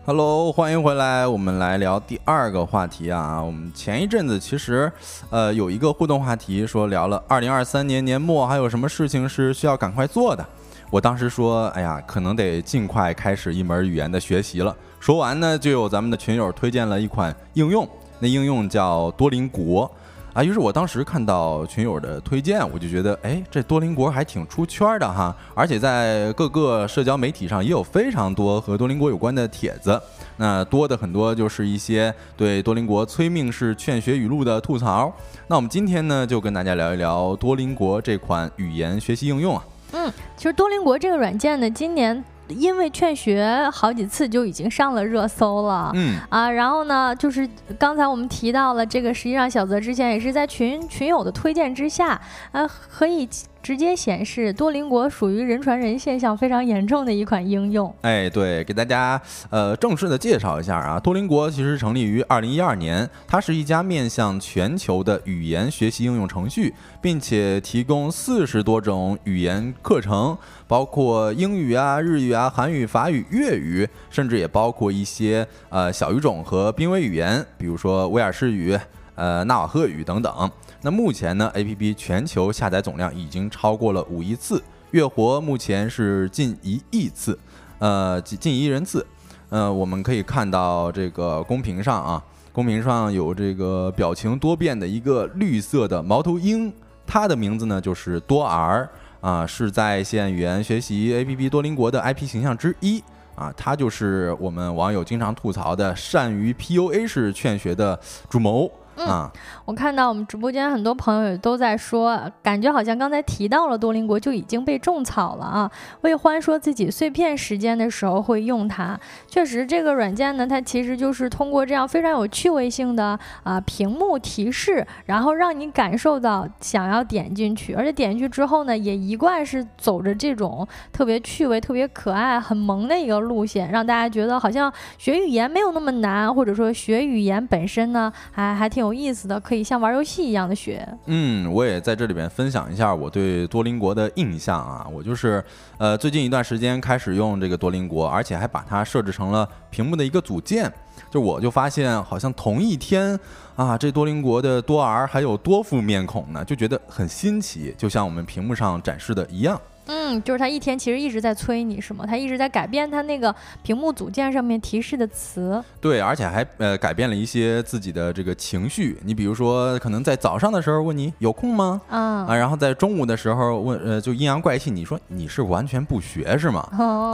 [0.07, 3.41] ？Hello，欢迎回来，我们来聊第二个话题啊。
[3.41, 4.91] 我们前一阵子其实，
[5.31, 10.45] 呃，有一个互动话题，说聊了二零二三年年末还有什么事情是需要赶快做的。
[10.91, 14.75] 我当时说，哎呀，可能得尽快开始一门语言的学习了。
[14.99, 17.89] 说完呢，就有咱们的群友推荐了一款应用，
[18.19, 19.89] 那应用叫多邻国。
[20.35, 29.97] 啊，于是我当时看到群友的推荐，我就觉得，哎，这多邻国还挺出圈的哈，而且在各个社交媒体上也有非常多和多邻国有关的帖子，
[30.35, 35.09] 那多的很多就是一些对多邻国催命式劝学语录的吐槽。
[35.47, 39.63] 那我们今天呢，就跟大家聊一聊多邻国这款语言学习应用啊。
[39.93, 42.21] 嗯，其实多邻国这个软件呢，今年。
[42.47, 47.47] 因为劝学好几次就已经上了热搜了，嗯啊，然后呢，就是
[47.79, 52.19] 刚才我们提到了这个，实际上小泽之前也是在群群友的推荐之下，
[52.51, 53.27] 啊，可以。
[53.65, 57.91] 直接显示多邻国属于人传人现象非常严重的一款应用。
[58.01, 78.77] 哎，对，给大家呃正式的介绍一下啊，多邻国其实成立于二零一二年，它是一家面向全球的语言学习应用程序，并且提供四十多种语言课程，包括英语啊、日语啊、韩语、法语、粤语，甚至也包括一些呃小语种和濒危语言，比如说威尔士语、
[79.15, 80.51] 呃纳瓦赫语等等。
[80.85, 87.35] 那目前呢，A P P 全球下载总量已经超过了五亿次，月活目前是近一亿次，
[87.79, 89.03] 呃，近近一亿人次。
[89.49, 96.71] 呃，我们可以看到这个公屏上啊，公屏上有这个表情多变的一个绿色的猫头鹰，
[97.07, 98.87] 它的名字呢就是多儿
[99.21, 108.71] 啊，是在线语言学习 A P P 多邻国的 I P 形象之一啊，它就是我们网友经常吐槽的善于 P U A 式劝学的主谋。
[108.97, 109.29] 嗯，
[109.65, 115.69] 我看到我们直播间很多朋友也都在说，感觉好像刚才提到了多邻国就已经被种草了啊。
[116.01, 138.84] 魏欢说自己碎片时间的时候会用它，确实这个软件呢，它其实就是通过这样非常有趣味性的啊屏幕提示，然后让你感受到想要点进去，而且点进去之后呢，也一贯是走着这种特别趣味、特别可爱、很萌的一个路线，让大家觉得好像学语言没有那么难，或者说学语言本身呢，还还挺。
[138.85, 140.87] 有意思的，可以像玩游戏一样的学。
[141.05, 144.87] 嗯，我也在这里边分享一下我对多邻国的印象啊。
[144.91, 145.43] 我就是
[145.77, 150.71] 呃，最近一段时间开始用这个多邻国，而且还把它设置成了屏幕的一个组件。
[151.11, 153.19] 就我就发现，好像同一天
[153.55, 159.59] 啊，这多邻国的多儿还有多副面孔呢，就觉得很新奇，就像我们屏幕上展示的一样。
[159.87, 162.05] 嗯，就是他一天其实一直在催你，是吗？
[162.07, 165.63] 他一直在改变他那个屏幕组件上面提示的词。
[165.79, 168.97] 对，而且还呃改变了一些自己的这个情绪。
[169.03, 171.81] 你比如说，可能在早上的时候问你有空吗？
[171.89, 176.61] 啊啊，然后在中午的时候问呃就阴阳怪气，你说你是完全不学是吗？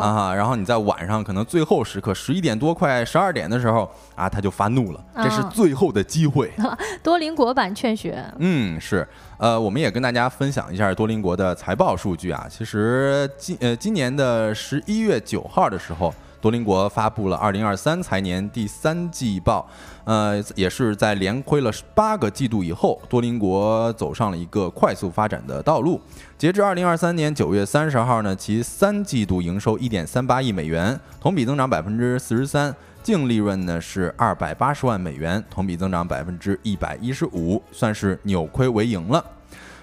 [0.02, 6.52] 啊，然后你在晚上可能最后时刻十一点多快十二点的时候啊，他就发怒了，这是最后的机会。
[7.04, 8.24] 多邻国版劝学。
[8.38, 9.08] 嗯，是。
[9.38, 12.46] 呃，我们也跟大家分享一下多邻国的财报数据啊。
[12.48, 19.68] 其其实今呃今年的十一月九号的时候，多邻国发布了二零二三财年第三季报，
[20.04, 26.00] 呃，也是在连亏了八个季度以后，多邻国走上了一个快速发展的道路。
[26.38, 32.72] 截至二零二三年九月三十号呢，其三季度营收一点三八亿美元，同比增长百分之四十三。
[33.02, 39.26] 净利润呢是二百八十万美元，同比增长百分之一百一十五，算是扭亏为盈了。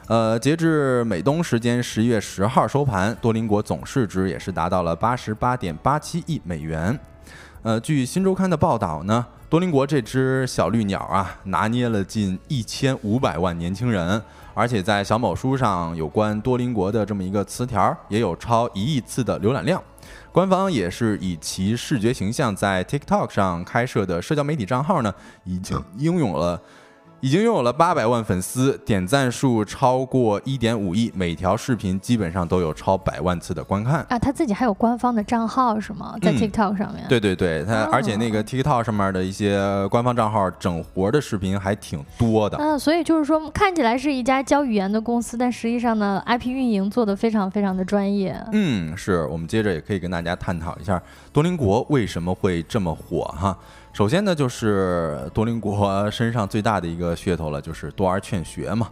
[0.08, 6.98] 呃，截至美东时间十一月十号收盘，多邻国总市值也是达到了八十八点八七亿美元。
[7.62, 14.22] 呃，据新周刊的报道呢，多邻国这只小绿鸟啊，拿捏了近一千五百万年轻人，
[14.54, 19.82] 而且在小某书上有关多邻国的这么一个词条，也有超一亿次的浏览量。
[20.32, 26.58] 官方也是以其视觉形象在 TikTok 上开设的社交媒体账号呢，已经拥有了
[27.20, 34.16] 已经拥有了八百万粉丝，点赞数超过一点五亿，每条视频基本上都有超百万次的观看啊！
[34.16, 36.14] 他自己还有官方的账号是吗？
[36.22, 37.04] 在 TikTok 上面？
[37.08, 42.56] 对对对，他而且那个 TikTok 上面的一些官方账号整活的视频还挺多的。
[42.58, 48.40] 嗯，所以就是说看起来是一家教语言的公司，但实际上呢，IP 运营做的非常非常的专业。
[48.52, 51.02] 嗯，是我们接着也可以跟大家探讨一下
[51.32, 53.58] 多邻国为什么会这么火哈。
[53.92, 58.88] 首先呢，就是多邻国身上最大的一个噱头了，就是多儿劝学嘛。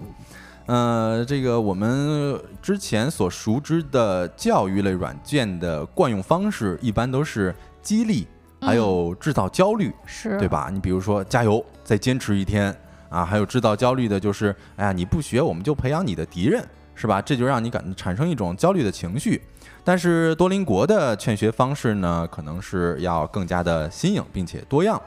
[0.66, 8.26] 呃，这个我们之前所熟知的教育类软件的惯用方式，一般都是激励，
[8.60, 10.68] 还有制造焦虑，是对吧？
[10.72, 12.76] 你比如说加油，再坚持一天
[13.08, 16.64] 啊，还有制造焦虑的就是，哎呀，你不学，我们就培养你的敌人，
[16.96, 17.22] 是吧？
[17.22, 19.40] 这就让你感产生一种焦虑的情绪。
[19.84, 25.00] 但是多邻国的劝学方式呢，可能是要更加的新颖并且多样。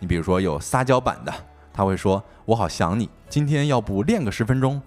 [0.00, 1.32] 你比如说有撒娇版的，
[1.72, 4.78] 他会说“我好想你，今天要不练个十分钟”，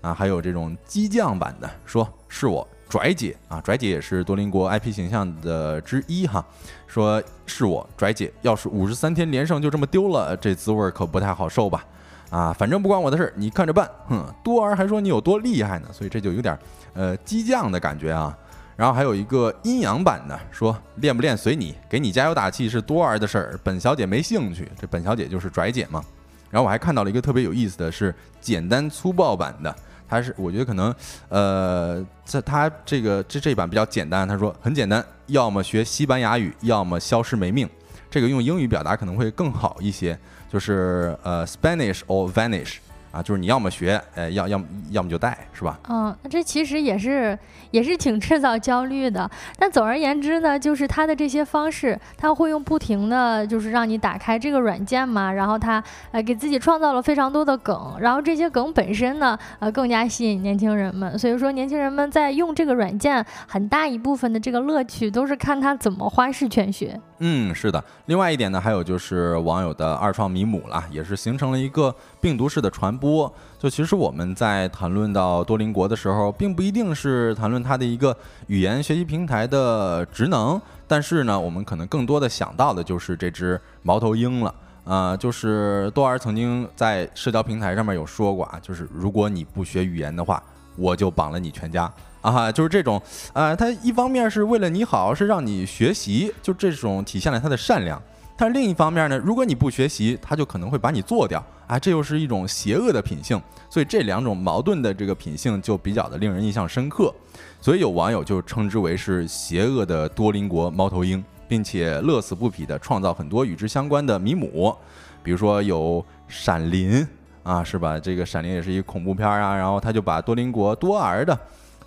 [0.00, 6.42] 啊，还有这种激将版的，说是我拽姐啊，拽姐也是多邻国 IP 形象的之一哈，
[6.86, 11.84] 说是我拽姐，要是五十三天连胜就这么丢了，这滋味可不太好受吧？
[12.30, 13.88] 啊，反正不关我的事儿，你看着办。
[14.08, 16.58] 哼，多儿还说你有多厉害呢，所以这就有点
[16.94, 18.36] 呃激将的感觉啊。
[18.76, 24.70] 然后还有一个阴阳版的，说练不练随你，给你加油打气是多儿的事儿，本小姐没兴趣。
[24.78, 26.04] 这本小姐就是拽姐嘛。
[26.50, 29.74] 然后我还看到了一个特别有意思的是简单粗暴版的，
[30.08, 30.94] 他是我觉得可能
[31.28, 37.68] 呃，在他这个这这版比较简单，他说很简单，要么学西班牙语，要么消失没命。
[38.08, 40.16] 这个用英语表达可能会更好一些，
[40.51, 42.75] 就是呃 Spanish or vanish。
[43.16, 45.78] 啊，就是你要么学，呃，要要么要么就带，是吧？
[45.88, 47.38] 嗯，那这其实也是
[47.70, 49.28] 也是挺制造焦虑的。
[49.58, 61.18] 但总而言之呢，就是他的这些方式，他会用不停的就是让你打开这个软件嘛，然后他呃给自己创造了非常多的梗，然后这些梗本身呢，呃更加吸引年轻人们。
[61.18, 67.00] 所以说，年轻人们在用这个软件，很大一部分的这个乐趣都是看他怎么花式劝学。
[67.20, 67.82] 嗯，是的。
[68.04, 73.05] 另外一点呢，还有就是网友的二创迷母啦，也是形成了一个病毒式的传播。
[73.06, 78.16] 多就其实我们在谈论到多邻国的时候，并不一定是谈论它的一个
[78.48, 84.54] 语言学习平台的职能，但是呢，我们可能更多的想到的就是这只猫头鹰了。
[84.84, 90.42] 啊，就是多尔曾经在社交平台上面有说过啊，就是如果你不学语言的话，
[90.76, 91.90] 我就绑了你全家。
[92.20, 93.00] 啊，就是这种，
[93.32, 98.00] 呃，他一方面是为了你好，是让你学习，就这种体现了他的善良。
[98.36, 101.42] 但是另一方面呢，如果你不学习，他就可能会把你做掉。
[101.66, 103.40] 啊，这又是一种邪恶的品性。
[103.68, 107.12] 所以这两种矛盾的这个品性就比较的令人印象深刻。
[107.60, 114.76] 所以有网友就称之为是邪恶的多邻国猫头鹰，并且乐此不疲的创造很多与之相关的迷母，
[115.22, 117.06] 比如说有闪灵
[117.42, 117.98] 啊，是吧？
[117.98, 121.36] 这个闪灵也是一个恐怖片啊，然后他就把多邻国多儿的。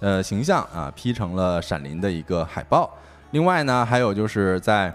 [0.02, 2.90] 呃，形象啊，P 成了闪灵的一个海报。
[3.32, 4.94] 另外呢，还有就是在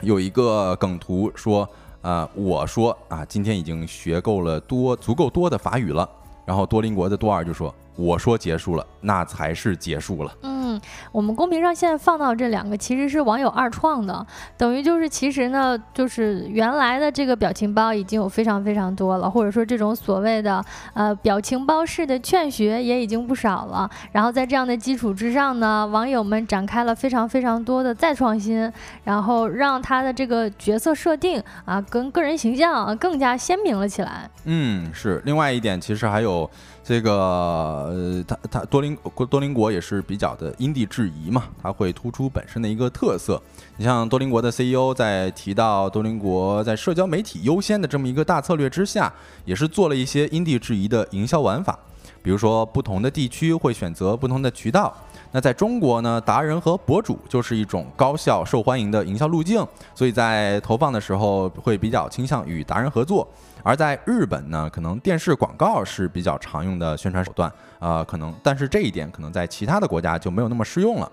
[0.00, 1.68] 有一个梗图说，
[2.02, 6.08] 啊，我说啊，今天已经学够了多足够多的法语了。
[6.46, 10.32] 然后多邻国的多尔就说，我说结束了，那才是结束了。
[10.42, 10.80] 嗯，
[11.12, 14.26] 我们公屏上现在放到这两个，其实是网友二创的，
[14.56, 23.88] 等于就是其实呢，就是原来的这个表情包已经有非常非常多了，或者说这种所谓的呃表情包式的劝学也已经不少了。
[24.10, 28.70] 然后在这样的基础之上呢，网友们展开了非常非常多的再创新，
[29.04, 34.28] 然后让他的这个角色设定啊跟个人形象更加鲜明了起来。
[34.46, 35.22] 嗯，是。
[35.24, 36.50] 另外一点，其实还有。
[36.86, 38.94] 这个呃，它它多邻
[39.30, 43.40] 多邻国也是比较的因地制宜嘛，它会突出本身的一个特色。
[43.78, 49.10] 你像多邻国的 CEO 在提到多邻国在社交媒体优先的这么一个大策略之下，
[49.46, 51.78] 也是做了一些因地制宜的营销玩法。
[52.22, 54.94] 比如说，不同的地区会选择不同的渠道。
[55.34, 63.26] 那在中国呢，达人和博主就是一种高效、受欢迎的营销路径，所以在投放的时候会比较倾向与达人合作。
[63.64, 71.10] 而在日本呢，可能电视广告是比较常用的宣传手段啊，可能，但是这一点可能在其他的国家就没有那么适用了。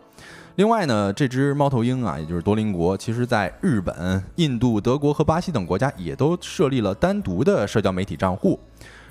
[0.54, 8.60] 另外呢，这只猫头鹰啊，也就是多邻国，其实在日本、印度、德国和巴西等国家也都设立了单独的社交媒体账户。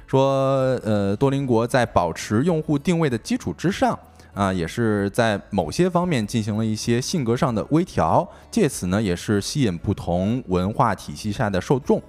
[0.07, 3.99] 说，呃，多邻国在保持用户定位的基础之上
[4.35, 12.01] 啊，也是在某些方面进行了一些性格上的微调，借此呢，也是吸引不同文化体系下的受众。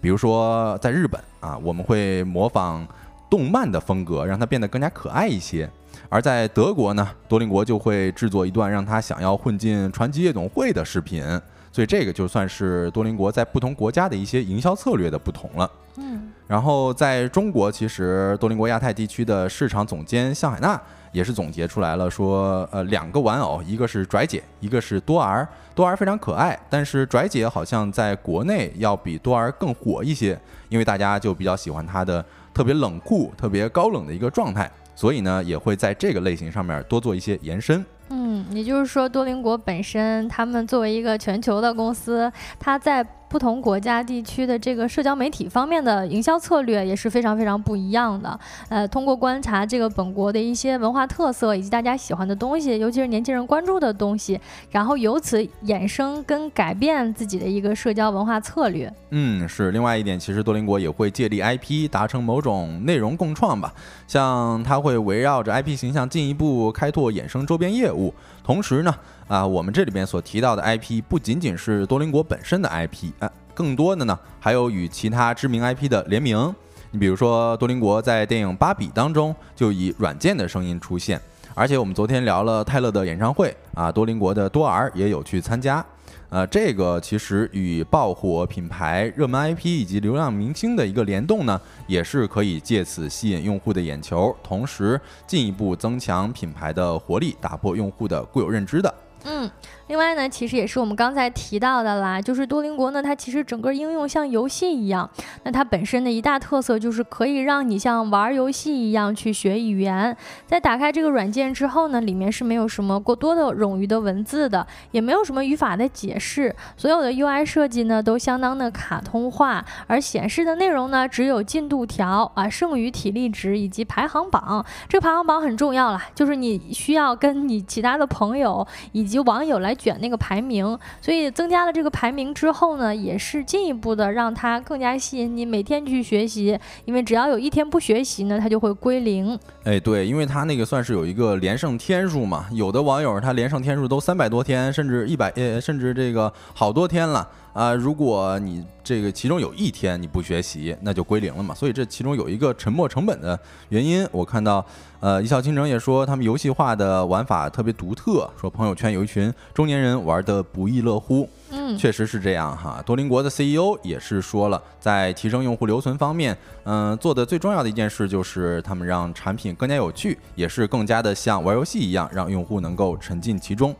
[0.00, 2.86] 比如说，在日本啊，我们会模仿
[3.30, 5.66] 动漫的风格，让它变得更加可爱一些；
[6.08, 11.24] 而在德国呢，多邻国就会制作一段让他想要混进传奇夜总会的视频。
[11.70, 15.70] 所以这个就算是多邻国在不同国家的一些营销策略的不同了。
[15.96, 20.78] 嗯，然后在中国，其实多邻国亚太地区的市场总监向海娜
[21.12, 25.46] 也是总结出来了，说呃两个玩偶，一个是拽姐，一个是多儿。
[25.74, 30.38] 多儿非常可爱，但是拽姐好像在国内要比多儿更火一些，
[30.68, 37.82] 因为大家就比较喜欢她的特别冷酷、特别高冷的一个状态，所以呢也会在这个类型上面多做一些延伸。
[38.10, 43.02] 嗯，也就是说，多邻国本身，他们作为一个全球的公司，它在
[43.32, 48.38] 不同国家地区的这个社交媒体方面的营销策略也是非常非常不一样的。
[48.68, 54.38] 呃，通过观察这个本国的一些文化特色以及大家喜欢的东西，尤其是年轻人关注的东西，
[54.70, 58.92] 然后由此衍生跟改变自己的一个社交文化策略。
[59.12, 59.70] 嗯，是。
[59.70, 63.72] 另外一点，其实多邻国也会借力 IP，达成某种内容共创吧。
[64.06, 68.12] 像它会围绕着 IP 形象进一步开拓衍生周边业务。
[68.44, 68.94] 同时呢，
[69.28, 76.54] 啊，我们这里边所提到的 IP 不仅仅是多邻国本身的 IP，啊，更多的呢还有与其他知名 IP 的联名。
[76.90, 81.18] 你比如说，多邻国在电影《芭比》当中就以软件的声音出现，
[81.54, 85.82] 而且我们昨天聊了泰勒的演唱会，啊，多邻国的多尔也有去参加。
[86.28, 98.92] 呃，这个其实与爆火品牌、热门 IP 以及流量明星的一个联动呢，也是可以借此吸引用户的眼球，同时进一步增强品牌的活力，打破用户的固有认知的。
[99.24, 99.50] 嗯。
[99.88, 105.10] 另外呢，其实也是我们刚才提到的啦，就是多邻国呢，它其实整个应用像游戏一样，
[105.42, 110.16] 那它本身的一大特色就是可以让你像玩游戏一样去学语言。
[110.46, 124.64] 在打开这个软件之后呢，里面是没有什么过多的冗余的文字的，也没有什么语法的解释，所有的 UI 设计呢都相当的卡通化，而显示的内容呢只有进度条啊、剩余体力值以及排行榜。
[124.88, 129.71] 这个排行榜很重要啦，就是你需要跟你其他的朋友以及网友来。
[129.72, 139.38] 来卷那个排名，所以增加了这个排名之后呢，也是进一步的让它更加吸引你每天去学习，因为只要有一天不学习呢，它就会归零。
[139.64, 147.26] 哎，对，因为它那个算是有一个连胜天数嘛，有的网友他连胜天数都三百多天，甚至一百呃，甚至这个好多天了。
[147.52, 151.54] 啊，如果你这个其中有一天你不学习，那就归零了嘛。
[151.54, 153.38] 所以这其中有一个沉没成本的
[153.68, 154.06] 原因。
[154.10, 154.64] 我看到，
[155.00, 161.28] 呃，一笑倾城也说他们游戏化的玩法特别独特，说朋友圈有一群中年人玩的不亦乐乎。
[161.50, 162.82] 嗯，确实是这样哈。
[162.86, 166.34] 多邻国的 CEO 也是说了，在提升用户留存方面，
[166.64, 173.76] 嗯，做的最重要的一件事就是他们让产品更加有趣，也是更加的像玩游戏一样，让用户能够沉浸其中。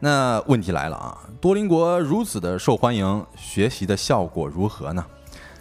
[0.00, 5.04] 那问题来了啊，多邻国如此的受欢迎，学习的效果如何呢？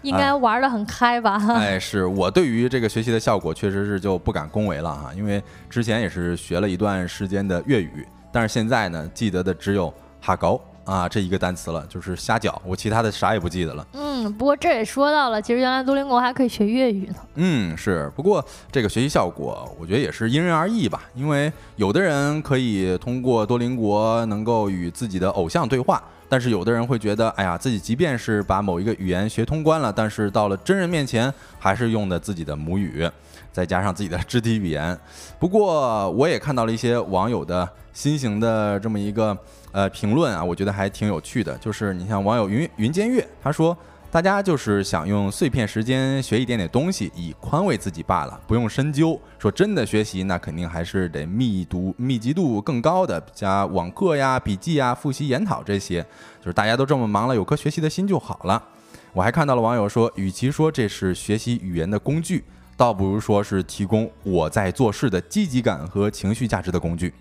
[0.01, 1.41] 应该玩的很开吧？
[1.55, 10.59] 哎，是我对于这个学习的效果确实是就不敢恭维了哈，因为之前也是学了一段时间的粤语，但是现在呢，记得的只有哈高。
[10.85, 13.85] 啊，这一个单词了，就是虾饺，我其他的啥也不记得了。
[13.93, 17.15] 嗯，不过这也说到了，其实原来多邻国还可以学粤语呢。
[17.33, 21.01] 嗯，是，不过这个学习效果，我觉得也是因人而异吧。
[21.15, 33.09] 因为有的人可以通过多邻国能够与自己的偶像对话，但是有的人会觉得，哎呀，自己即便是把某一个语言学通关了，但是到了真人面前，还是用的自己的母语，
[33.51, 34.95] 再加上自己的肢体语言。
[35.39, 39.35] 不过我也看到了一些网友的新型的这么一个。
[39.75, 41.57] 呃，评论啊，我觉得还挺有趣的。
[41.57, 43.77] 就是你像网友云云间月，他说，
[44.09, 49.19] 大家就是想用碎片时间学一点点东西，以宽慰自己罢了，不用深究。
[49.37, 56.01] 说真的，学习那肯定还是得密度、密集度更高的，加网课呀、笔记呀、复习研讨这些。
[56.39, 58.63] 就是大家都这么忙了，有颗学习的心就好了。
[59.11, 62.45] 我还看到了网友说，与其说这是学习语言的工具，
[62.77, 67.13] 倒不如说是提供我在做事的积极感和情绪价值的工具。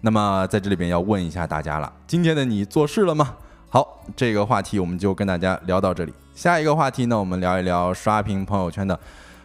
[0.00, 3.36] 那么在这里边要问一下大家了，今天的你做事了吗？
[3.68, 6.12] 好，这个话题我们就跟大家聊到这里。
[6.34, 8.98] 下一个话题呢，我们聊一聊刷屏朋友圈的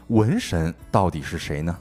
[0.08, 1.76] 文神到底是谁呢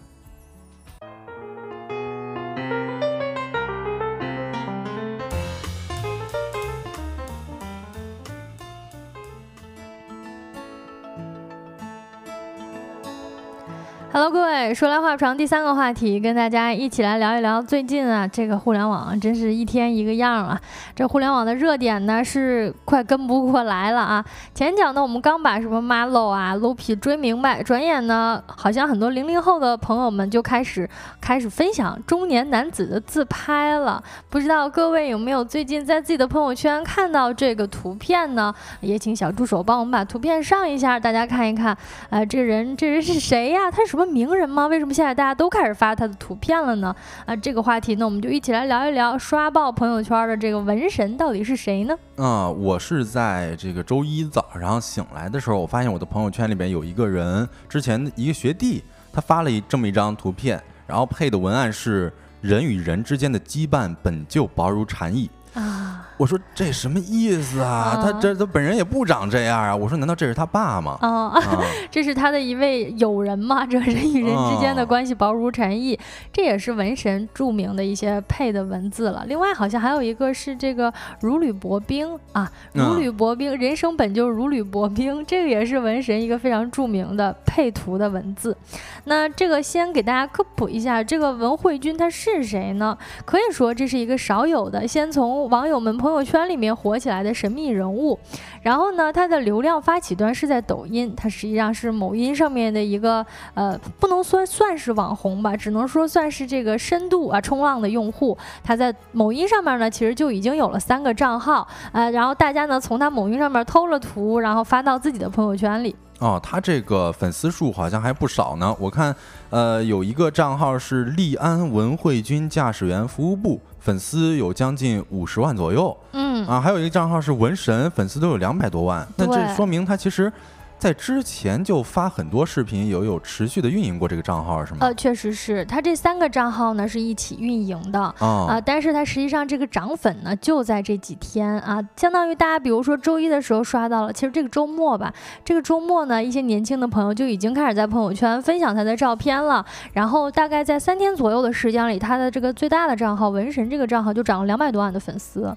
[14.18, 20.60] ？Hello，各位，说来话长，第三个话题，跟大家一起来聊一聊最近啊，这个互联网真是一天一个样啊。
[20.92, 24.24] 这互联网的热点呢是快跟不过来了啊。
[24.52, 30.90] 前讲呢，我们刚把什么 Malo 啊、Lopi 追明白，转眼呢，好像很多零零后的朋友们就开始
[31.20, 34.02] 开始分享中年男子的自拍了。
[34.28, 38.52] 不知道各位有没有最近在自己的朋友圈看到这个图片呢？
[38.80, 41.78] 也请小助手帮我们把图片上一下，大家看一看。
[42.10, 43.70] 呃，这人这人是谁呀？
[43.70, 44.07] 他是什么？
[44.09, 44.66] 名人吗？
[44.66, 46.94] 为什么现在大家都开始发他的图片了呢？
[47.26, 51.94] 啊，这个话题呢，我们就一起来聊一聊刷爆朋友圈的这个文神到底是谁呢？
[52.16, 58.82] 啊，我是在这个周一早上醒来的时候，我发现我的朋友圈里边有一个人，之前一个学弟，
[59.12, 65.30] 他发了一这么一张图片，然后配的文案是“人与人之间的羁绊本就薄如蝉翼”。
[65.54, 68.00] 啊，我说这什么意思啊？
[68.02, 69.74] 他这他本人也不长这样啊！
[69.74, 70.98] 我说难道这是他爸吗？
[71.00, 71.32] 啊，
[71.92, 73.64] 这是他的一位友人吗？
[73.64, 75.98] 这人与人之间的关系薄如蝉翼，
[76.32, 79.24] 这也是文神著名的一些配的文字了。
[79.28, 88.56] 另外好像还有一个是这个如履薄冰啊，如履薄冰，人生本就如履薄冰，这个也是文神一个非常著名的配图的文字。
[89.04, 92.98] 那这个先给大家科普一下，这个文慧君他是谁呢？
[93.24, 98.18] 可以说这是一个少有的，先从网友们朋友圈里面火起来的神秘人物，
[98.62, 108.36] 然后呢，他的流量发起端是在抖音，他实际上是某音上面的一个呃，不能算算是网红吧，只能说算是这个深度啊冲浪的用户。
[108.64, 115.94] 他在某音上面呢，其实就已经有了三个账号，呃，然后大家呢从他某音上面偷了图，然后发到自己的朋友圈里。
[116.20, 118.74] 哦，他这个粉丝数好像还不少呢。
[118.80, 119.14] 我看，
[119.50, 125.97] 呃，有一个账号是利安文慧君驾驶员服务部，粉丝有将近五十万左右。
[126.12, 129.09] 嗯，啊，还有一个账号是文神，粉丝都有两百多万。
[129.16, 130.30] 那这说明他其实。
[130.79, 134.79] 在之前就发很多视频，有有持续的运营过这个账号是吗？
[134.83, 145.12] 呃，确实是他这三个账号呢是一起运营的啊，但是他实际上这个涨粉呢就在这几天啊，相当于大家比如说周一的时候刷到了，其实这个周末吧，
[145.45, 149.64] 这个周末呢一些年轻的朋友就已经开始在朋友圈分享他的照片了，
[149.95, 155.53] 然后大概在三天左右的时间里，他的这个最大的账号文神这个账号就涨了两百多万的粉丝。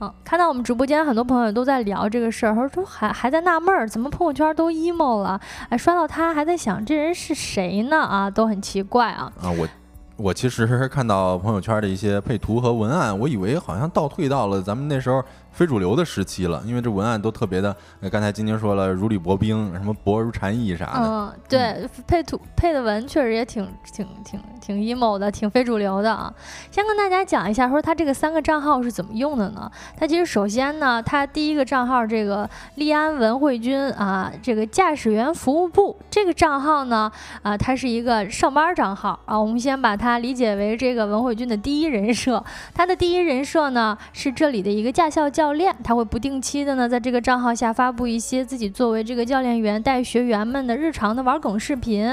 [0.00, 5.40] 嗯，看到我们直播间很多朋友都在聊这个事儿，说说还还在纳闷儿，怎么朋友圈都 emo 了？
[5.68, 7.96] 哎，刷到他还在想这人是谁呢？
[7.98, 9.32] 啊，都很奇怪啊。
[9.42, 9.68] 啊，我
[10.16, 15.22] 我其实看到朋友圈的一些配图和文案，我以为好像倒退到了咱们那时候。
[15.58, 17.74] 非主流的时期了，因为这文案都特别的。
[18.12, 21.00] 刚才晶晶说了，如履薄冰，什么薄如蝉翼啥的。
[21.02, 26.32] 嗯，对，配图配的文确实也挺挺挺挺 emo 的，挺非主流的啊。
[26.70, 29.68] 先跟大家讲一下，说他这个三个账号是怎么用的呢？
[29.96, 37.10] 他其实首先呢，他第一个账号这个利安文慧君啊，这个驾驶员服务部这个账号呢，
[37.42, 39.36] 啊，它是一个上班账号啊。
[39.36, 45.47] 我们先把它理解为这个文慧君的第一人设，他的第一人设呢是这里的一个驾校教。
[45.48, 52.06] 教练他会不定期的呢，在这个账号下发布一些自己作为这个教练员带学员们的日常的玩梗视频。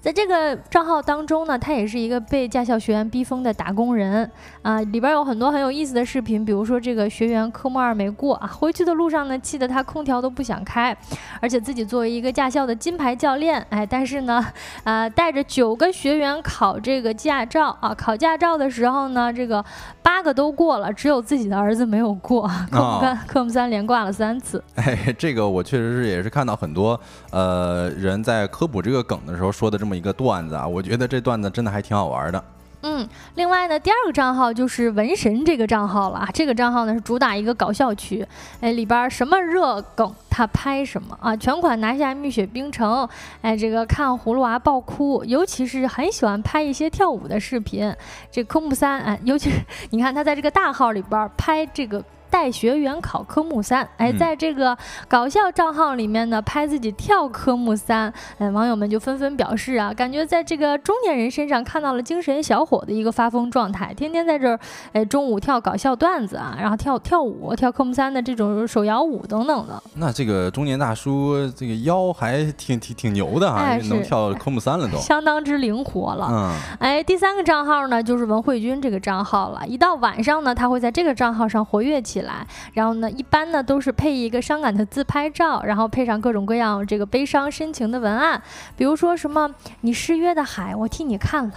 [0.00, 4.30] 在这个账号当中呢，他也是一个被驾校学员逼疯的打工人
[4.62, 4.80] 啊。
[4.80, 10.96] 里边有很多很有意思的视频，比如说这个学员科目二没过啊，回去的路上呢，气得他空调都不想开，
[11.42, 14.42] 而且自己作为一个驾校的金牌教练，哎，但是呢，
[14.84, 19.62] 呃，带着九个学员考这个驾照啊，考驾照的时候呢，这个
[20.02, 22.50] 八个都过了，只有自己的儿子没有过。
[22.70, 24.62] 科目三， 科目三连挂了三次。
[24.74, 26.98] 哎，这个我确实是也是看到很多
[27.30, 32.44] 呃人在科普这个梗的时候说的这么一个段子啊，我觉得这段子真的还挺好玩的。
[32.82, 36.28] 嗯，另外呢，第二个账号就是文神这个账号了。
[36.32, 38.24] 这个账号呢是主打一个搞笑区，
[38.60, 43.06] 哎，里边什么热梗他拍什么啊，全款拿下蜜雪冰城，
[43.42, 47.92] 哎，这个看葫芦娃爆哭，尤其是很喜欢拍一些跳舞的视频。
[48.30, 49.56] 这科目三，哎，尤其是
[49.90, 52.00] 你看他在这个大号里边拍这个。
[52.30, 54.76] 带学员考科目三，哎，在这个
[55.06, 64.60] 搞笑账号里面呢，拍自己跳科目三，哎，网友们就纷纷表示啊，感觉在这个中年人身上看到了精神小伙的一个发疯状态，天天在这儿，
[64.92, 69.82] 哎，中午跳搞笑段子啊，然后跳跳舞，跳科目三的这种手摇舞等等的。
[69.94, 76.28] 那这个中年大叔这个腰还挺挺挺牛的哈，能跳科目三了都， 相当之灵活了。
[76.30, 82.17] 嗯，哎，第三个账号呢就是文慧君这个账号了，一到晚上呢，他会在这个账号上活跃起。
[82.18, 88.42] 起来，然后呢，一般呢都是配一个伤感的自拍照，然后配上各种各样这个悲伤深情的文案，
[88.76, 91.54] 比如说什么“你失约的海，我替你看了”。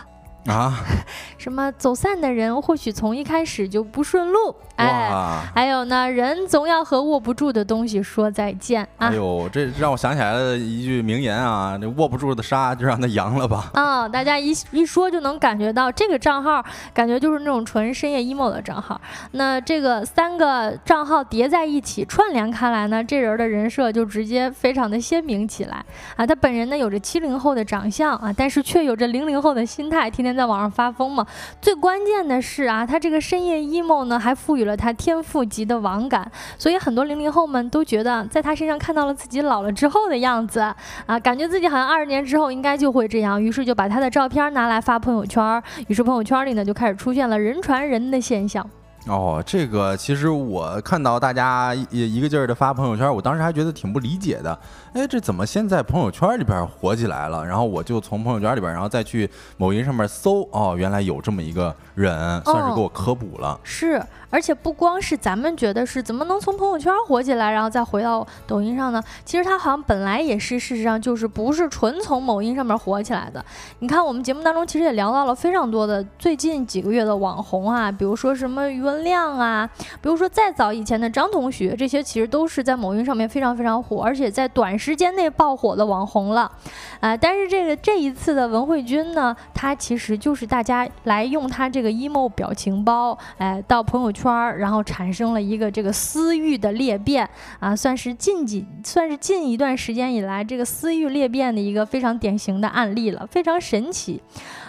[0.48, 0.74] 啊，
[1.38, 5.12] 什么走散的人或许从一开始就不顺路，哎，
[5.54, 9.10] 还有呢，人总要和握不住的东西说再见啊！
[9.10, 13.70] 哎呦，这让我想起来了一句名言啊，这握不住的沙就让它扬了吧。
[13.78, 19.00] 啊，大家一一说就能感觉到这个账号，感觉就是那种纯深夜 emo 的账号。
[19.34, 25.86] 那这个三个账号叠在一起串联开来呢，这人的人设就直接非常的鲜明起来
[26.16, 26.26] 啊。
[26.26, 30.31] 他本人呢有着七零后的长相啊，但是却有着零零后的心态，天天。
[30.36, 31.26] 在网上发疯嘛。
[31.62, 40.60] 最关键的是啊，他这个深夜 emo 呢，还赋予了他天赋级的网感，所以很多零零后们都觉得在他身上看到了自己老了之后的样子
[41.06, 48.68] 啊，感觉自己好像二十年之后应该就会这样，于是就把他的照片拿来发朋友圈，于是朋友圈里呢就开始出现了人传人的现象。
[49.08, 54.58] 哦，这个其实我看到大家一一个劲儿的发朋友圈，我当时还觉得挺不理解的。
[54.94, 57.46] 哎，这怎么现在朋友圈里边火起来了？
[57.46, 63.60] 然后我就从朋友圈里边，然后再去某音上面搜，哦，原来有这么一个人，算是给我科普了。
[63.64, 64.02] 是。
[64.30, 69.04] 而且不光是咱们觉得是怎么能从朋友圈火起来，然后再回到抖音上呢？
[69.26, 73.44] 其实他好像本来也是，事实上就是不是纯从某音上面火起来的。
[73.80, 79.70] 你看我们节目当中其实也聊到了非常多的最近几个月的网红啊，比如说什么余文亮啊，
[80.02, 86.52] 比如说再早以前的张同学，这些其实都是在某音上面非常非常火，而且在短时间内爆火的网红了。
[87.00, 94.32] 啊，但是这个这一次的文慧君呢，他其实就是大家来用他这个 emo 表情包，哎，到朋友圈。
[94.58, 97.28] 然后产生了一个这个私域的裂变
[97.60, 104.22] 啊，算是近几，算是近一段时间以来这个私域裂变的一个非常典型的案例了，非常神奇。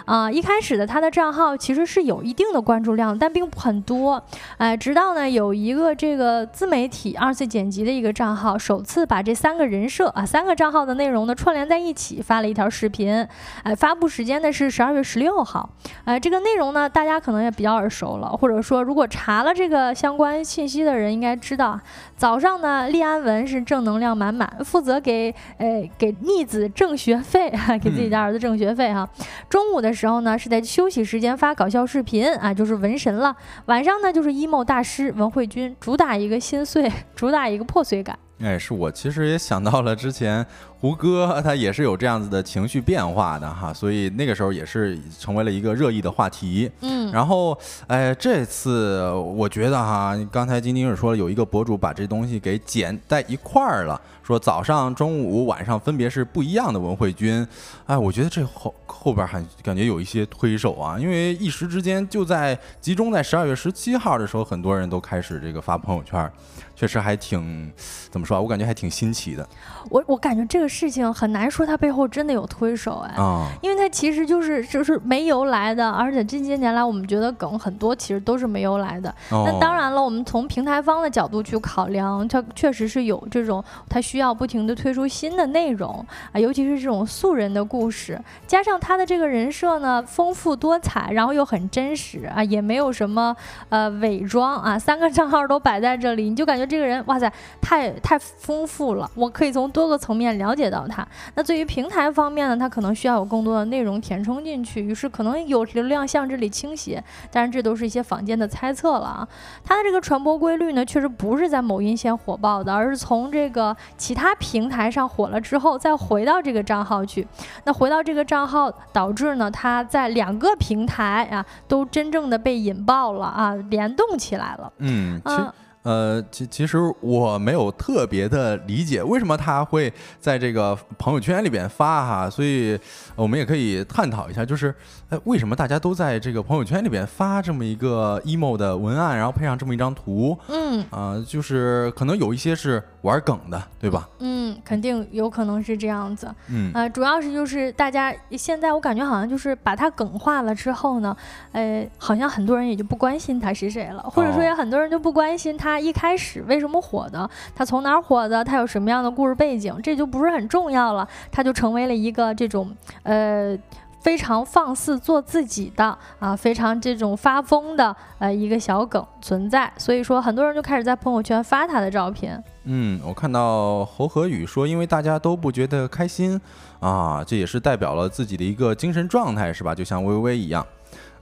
[0.05, 4.21] 啊，一开始的他的账号其实是有一定的关注量，但并不很多。
[4.57, 13.25] 哎，直到呢有一个这个自媒体二次剪辑的一个账号，首次把这三个人设啊三个账号的内容呢串联在一起，发了一条视频。
[13.63, 15.69] 哎，发布时间呢是十二月十六号。
[16.03, 21.79] 哎，这个内容呢大家可能也比较耳熟了，或者说如果查了这个相关信息的人应该知道，
[22.17, 27.49] 早上呢立安文是正能量满满，负责给呃给逆子挣学费，
[27.81, 29.07] 给自己家儿子挣学费哈。
[29.47, 29.92] 中午的。
[29.93, 33.35] 时候呢，是在休息时间发搞笑视频啊，就是文神了。
[33.65, 38.17] 晚上呢，就是 emo 大师文慧君，主打一个心碎， 主打一个破碎感。
[38.39, 40.45] 哎，是我其实也想到了之前
[40.79, 46.69] 胡歌，他也是有这样子的情绪变化的哈，所以那个时候也是成为了一个热议的话题。
[46.81, 47.57] 嗯，然后
[47.87, 57.47] 哎，这次我觉得哈，刚才金丁也说了，有一个博主把这东西给剪在一块儿了，说早上、中午、晚上分别是不一样的文慧君。
[57.85, 66.29] 哎，我觉得这后后边还感觉有一些推手啊，因为一时之间就在集中在十二月十七号的时候，很多人都开始这个发朋友圈。
[66.75, 67.71] 确实还挺，
[68.09, 68.41] 怎么说啊？
[68.41, 69.47] 我感觉还挺新奇的。
[69.89, 73.15] 我我感觉这个事情很难说，它背后真的有推手哎，
[73.61, 79.13] 因为它其实就是就是没由来的，而且这些年来我们觉得梗很多其实都是没由来的。
[79.29, 93.35] 那当然了，我们从平台方的角度去考量，它确实是有这种，它需要不停的推出新的内容啊，尤其是这种素人的故事，加上他的这个人设呢丰富多彩，然后又很真实啊，也没有什么
[93.69, 96.63] 呃伪装啊，三个账号都摆在这里，你就感觉。
[96.63, 101.07] 这个人哇塞，太太丰富了，我可以从多个层面了解到它。
[101.35, 107.03] 那对于平台方面呢，它可能需要有更多的内容填充进去，于是可能有流量向这里倾斜。
[107.31, 109.27] 当然，这都是一些坊间的猜测了啊。
[109.63, 117.27] 它的这个传播规律呢，确实不是在某音先火爆的，而是从这个其他平台上火了之后，再回到这个账号去。
[117.65, 124.71] 那回到这个账号，导致呢，它在两个平台啊，都真正的被引爆了啊，联动起来了。
[124.77, 125.47] 嗯，其实。
[125.83, 132.79] 呃，其其实我没有特别的理解为什么他会在这个朋友圈里边发哈，所以
[133.15, 134.73] 我们也可以探讨一下，就是
[135.13, 144.07] 呃为什么大家都在这个朋友圈里边发这么一个 emo 的文案，然后配上这么一张图，嗯，啊，就是可能有一些是玩梗的，对吧？
[144.19, 151.15] 嗯，肯定有可能是这样子，嗯，呃，主要是就是大家现在我感觉好像就是把它梗化了之后呢，
[151.51, 155.63] 呃，好像很多人也就不关心他是谁了，或者说也很多人就不关心他。
[155.73, 157.27] 他一开始为什么火的？
[157.55, 158.43] 他从哪儿火的？
[158.43, 159.73] 他有什么样的故事背景？
[159.81, 161.07] 这就不是很重要了。
[161.31, 162.69] 他就成为了一个这种
[163.01, 163.57] 呃
[164.03, 169.71] 非常放肆做自己的啊，非常这种发疯的呃一个小梗存在。
[169.77, 172.43] 所以说，很多人就开始在朋友圈发他的照片。
[172.65, 176.39] 嗯，我看到侯和宇说，因为大家都不觉得开心
[176.81, 179.73] 啊，这也是代表了自己的一个精神状态，是吧？
[179.73, 180.67] 就像微微一样。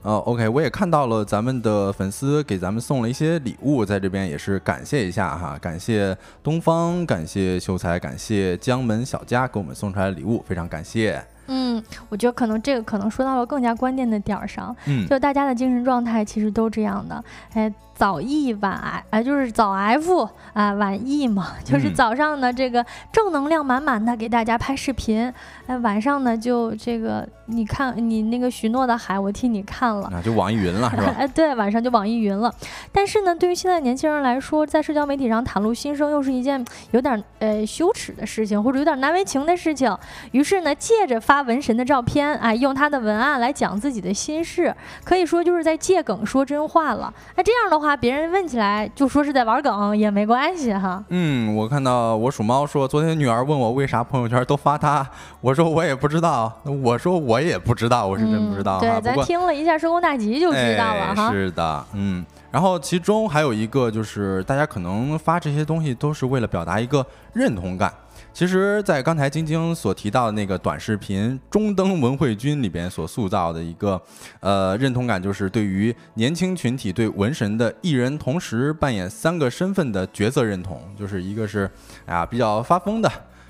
[0.02, 11.24] 呃，OK，我也看到了咱们的粉丝给咱们送了一些礼物，在这边也是感谢一下哈，感谢东方，感谢秀才，感谢江门小佳给我们送出来的礼物，非常感谢。
[11.46, 17.22] 嗯，我觉得可能这个可能说到了更加关键的点儿上，嗯，就大家的精神状态其实都这样的，
[17.54, 25.32] 哎，早 E 晚 I，啊，就是早 F 啊晚 E 嘛，就是早上呢这个正能量满满的给大家拍视频，
[25.66, 31.14] 哎晚上呢就这个你看你那个许诺的海我替你看了，啊就网易云了是吧？
[31.18, 32.52] 哎 对，晚上就网易云了。
[32.90, 39.96] 但是呢，对于现在年轻人来说，在社交媒体上袒露心声又是一件有点呃羞耻的事情，或者有点难为情的事情。
[40.32, 44.74] 于是呢，借着发文神的照片，哎，用他的文案来讲自己的心事，
[45.04, 47.12] 可以说就是在借梗说真话了。
[47.36, 51.02] 那这样的话，别人问起来就说是在玩梗也没关系哈。
[51.08, 55.06] 嗯，我看到我属猫说，昨天女儿问我为啥朋友圈都发他，
[55.40, 56.52] 我说我也不知道，
[56.82, 58.78] 我说我也不知道，我是真不知道。
[58.80, 61.30] 对，咱听了一下《收工大吉》就知道了哈。
[61.30, 62.24] 是的，嗯。
[62.50, 67.90] 然后其中还有一个就是大家可能发这些东西都是为了表达一个认同感。
[68.34, 74.00] 其实，在刚才晶晶所提到的那个短视频《中登文慧君》里边所塑造的一个，
[74.40, 81.70] 呃，认同感，就是对于年轻群体对文神的艺人同时扮演三个身份的角色认同，就是一个是
[82.06, 83.08] 啊比较发疯的，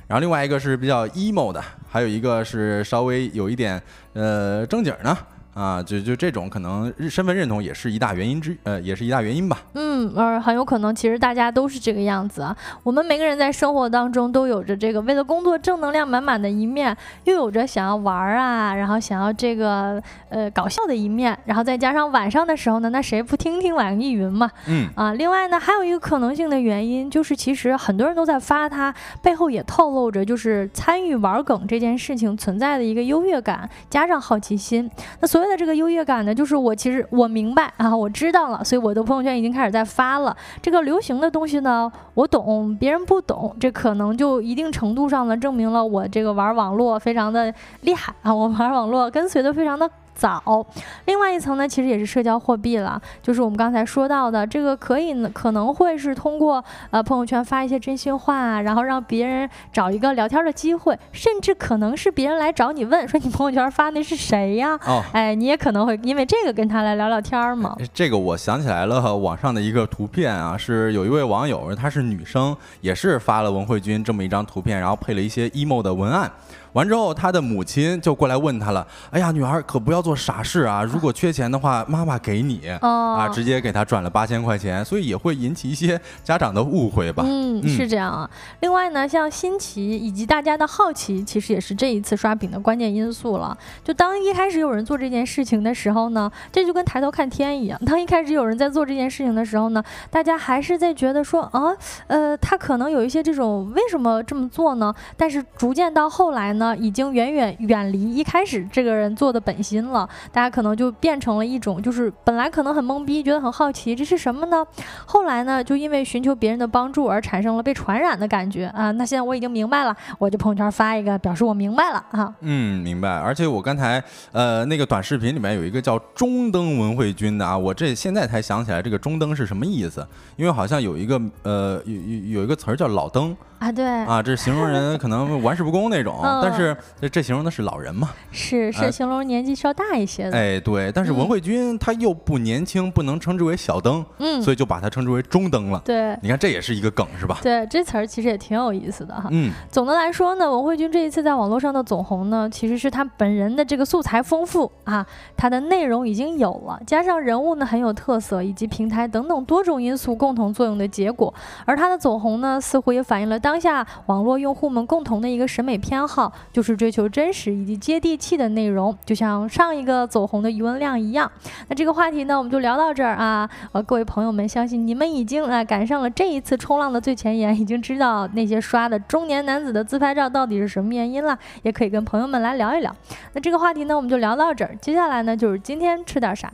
[0.08, 3.80] 然后另外一个是比较 emo 的，还有一个是稍微有一点
[4.14, 5.16] 呃正经呢。
[5.54, 9.58] 啊，就就这种可能身份认同也是一大原因之，呃，也是一大原因吧。
[9.74, 12.56] 嗯，而很有可能其实大家都是这个样子啊。
[12.82, 24.50] 我们每个人在生活当中都有着这个为了工作正能量满满的一面，又有着想要玩啊，然后想要这个呃搞笑的一面，然后再加上晚上的时候呢，那谁不听听网易云嘛？
[24.68, 34.90] 嗯啊，另外呢，还有一个可能性的原因就是，其实很多人都在发它背后也透露着就是参与玩梗这件事情存在的一个优越感，加上好奇心。
[35.20, 40.36] 那所谓的这个优越感呢，就是我其实我明白啊，我知道了，所以我的朋友圈已经开始在发了。
[40.60, 49.90] 这个流行的东西呢，我懂，别人不懂，这可能就一定程度上呢，证明了我这个玩网络非常的厉害啊，我玩网络跟随的非常的。
[50.14, 50.64] 早，
[51.06, 64.78] 另外一层呢，其实也是社交货币了，就是我们刚才说到的，这个可以呢，可能会是通过呃朋友圈发一些真心话，然后让别人找一个聊天的机会，甚至可能是别人来找你问说你朋友圈发那是谁呀？
[64.86, 67.76] 哦，哎，你也可能会因为这个跟他来聊聊天嘛。
[67.92, 76.30] 这个我想起来了，网上的一个图片啊，是有一位网友，她是女生，也是发了文慧君这么一张图片，然后配了一些 emo 的文案。
[76.72, 80.82] 完之后，他的母亲就过来问他了：“哎呀，女儿可不要做傻事啊！
[80.82, 87.22] 如果缺钱的话，妈妈给你啊，直接给他转了八千块钱，所以也会引起一些家长的误会吧？
[87.26, 88.28] 嗯，是这样啊。
[88.60, 93.54] 另外呢，像新奇以及大家的好奇，其实也是这一次刷屏的关键因素了。
[93.84, 97.78] 就当一开始有人做这件事情的时候呢，这就跟抬头看天一样。
[97.84, 101.64] 当一开始有人在做这件事情的时候呢，大家还是在觉得说啊，
[102.06, 104.94] 呃，他可能有一些这种为什么这么做呢？
[105.18, 106.61] 但是逐渐到后来呢。
[106.62, 114.64] 呢，已经远远远离一开始这个人做的本心了，大家可能就变成了一种，就是本来可能很懵逼，觉得很好奇，这是什么呢？
[115.04, 118.92] 后来呢，就因为寻求别人的帮助而产生了被传染的感觉啊。
[118.92, 122.32] 那现在我已经明白了，我就朋友圈发一个，表示我明白了啊。
[122.42, 123.08] 嗯，明白。
[123.08, 124.00] 而且我刚才
[124.30, 130.06] 呃那个短视频里面有一个叫中登文慧君的啊，我这现在才想起来这个中登是什么意思，
[130.36, 133.36] 因为好像有一个呃有有有一个词儿叫老登。
[133.62, 138.10] 啊，对啊，这形容人可能玩世不恭那种， 但是这这形容的是老人嘛？
[138.32, 140.36] 是是形容年纪稍大一些的。
[140.36, 145.80] 哎，对，但是文慧君她又不年轻，不能称之为小灯，嗯，所以就把她称之为中灯了。
[145.84, 147.38] 对，你看这也是一个梗是吧？
[147.40, 149.28] 对，这词儿其实也挺有意思的哈。
[149.30, 155.06] 嗯，总的来说呢，文慧君这一次在网络上的走红呢，其实是她本人的这个素材丰富啊，
[155.36, 161.32] 她的内容已经有了，加上人物呢很有特色，以及平台等等多种因素共同作用的结果，
[161.64, 164.38] 而她的走红呢，似乎也反映了当当下网络。
[164.38, 171.30] 用户们共同的一个审美偏好就是追求真实以及接地气的内容，就像上一个走红的余文亮一样。
[171.68, 173.46] 那这个话题呢，我们就聊到这儿啊。
[173.72, 182.96] 呃，各位朋友们，相信你们已经啊赶上了这一次冲浪的最前沿，已经知道那些刷的中年男子的自拍照到底是什么原因了，也可以跟朋友们来聊一聊。
[183.34, 184.74] 那这个话题呢，我们就聊到这儿。
[184.80, 186.50] 接下来呢，就是今天吃点啥。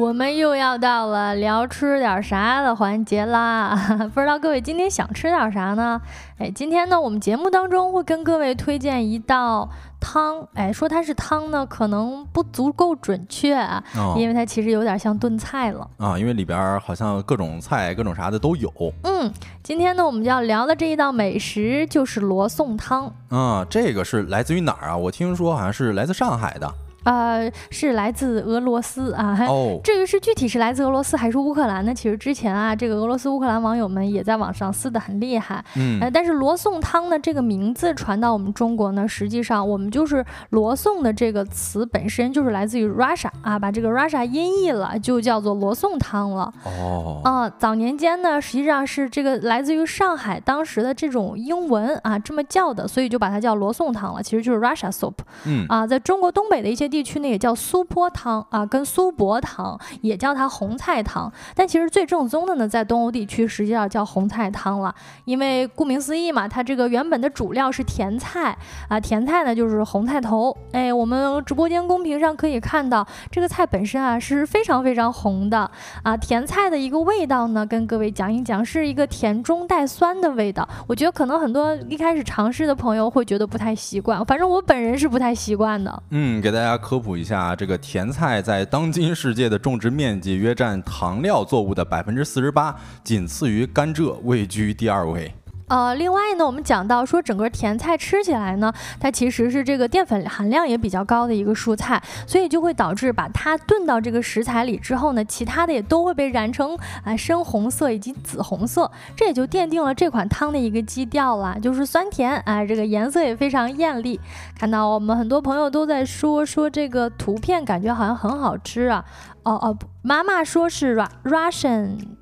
[0.00, 3.78] 我们又要到了聊吃点啥的环节啦。
[4.14, 6.00] 不知道各位今天想吃点啥呢？
[6.38, 9.68] 哎，今天呢，我们节目当中会跟各位推荐一道
[10.00, 10.48] 汤。
[10.54, 13.84] 哎，说它是汤呢，可能不足够准确啊，
[14.16, 16.18] 因为它其实有点像炖菜了啊。
[16.18, 18.72] 因为里边好像各种菜、各种啥的都有。
[19.02, 19.30] 嗯，
[19.62, 23.12] 今天呢，我们要聊的这一道美食就是罗宋汤。
[23.28, 24.96] 啊，这个是来自于哪儿啊？
[24.96, 26.72] 我听说好像是来自上海的。
[27.10, 29.36] 呃，是来自俄罗斯啊。
[29.48, 29.80] 哦。
[29.82, 31.92] 至 于是具体是来自俄罗斯还是乌克兰呢？
[31.92, 35.64] 其实之前啊，这个俄罗斯、乌克兰网友们也在网上撕的很厉害。
[35.74, 35.98] 嗯。
[36.00, 46.52] 呃，但是罗宋汤呢，这个名字传到我们中国呢，实际上我们就是罗宋的这个词本身就是来自于 Russia 啊，把这个 Russia 音译了，就叫做罗宋汤了。
[46.64, 47.20] 哦。
[47.24, 54.22] 啊，早年间呢，实际上是这个来自于上海当时的这种英文啊，这么叫的，所以就把它叫罗宋汤了。
[54.22, 55.14] 其实就是 Russia soup。
[55.44, 55.66] 嗯。
[55.68, 56.90] 啊，在中国东北的一些。
[56.90, 64.94] 地地区呢也叫苏坡汤啊，跟苏泊汤也叫它红菜汤，但其实最正宗的呢，在东欧地区实际上叫红菜汤了，
[65.24, 68.54] 因为顾名思义嘛，它这个原本的主料是甜菜
[68.86, 75.70] 啊，甜菜呢就是红菜头，哎，我们直播间公屏上可以看到这个菜本身啊是非常非常红的。
[76.02, 86.76] 啊，甜菜的一个味道呢，跟各位讲一讲，是一个甜中带酸的味道，我觉得可能很多一开始尝试的朋友会觉得不太习惯，反正我本人是不太习惯的，嗯，给大家。
[86.80, 92.74] 科普一下，这个甜菜在当今世界的种植面积约占糖料作物的百分之四十八，
[93.04, 95.32] 仅次于甘蔗，位居第二位。
[95.70, 114.18] 呃，另外呢，我们讲到说整个甜菜吃起来呢，它其实是这个淀粉含量也比较高的一个蔬菜，所以就会导致把它炖到这个食材里之后呢，其他的也都会被染成啊深红色以及紫红色，这也就奠定了这款汤的一个基调了，就是酸甜啊，这个颜色也非常艳丽。
[114.58, 119.04] 看到我们很多朋友都在说说这个图片，感觉好像很好吃啊。
[119.44, 122.19] 哦哦，妈妈说是 Russian。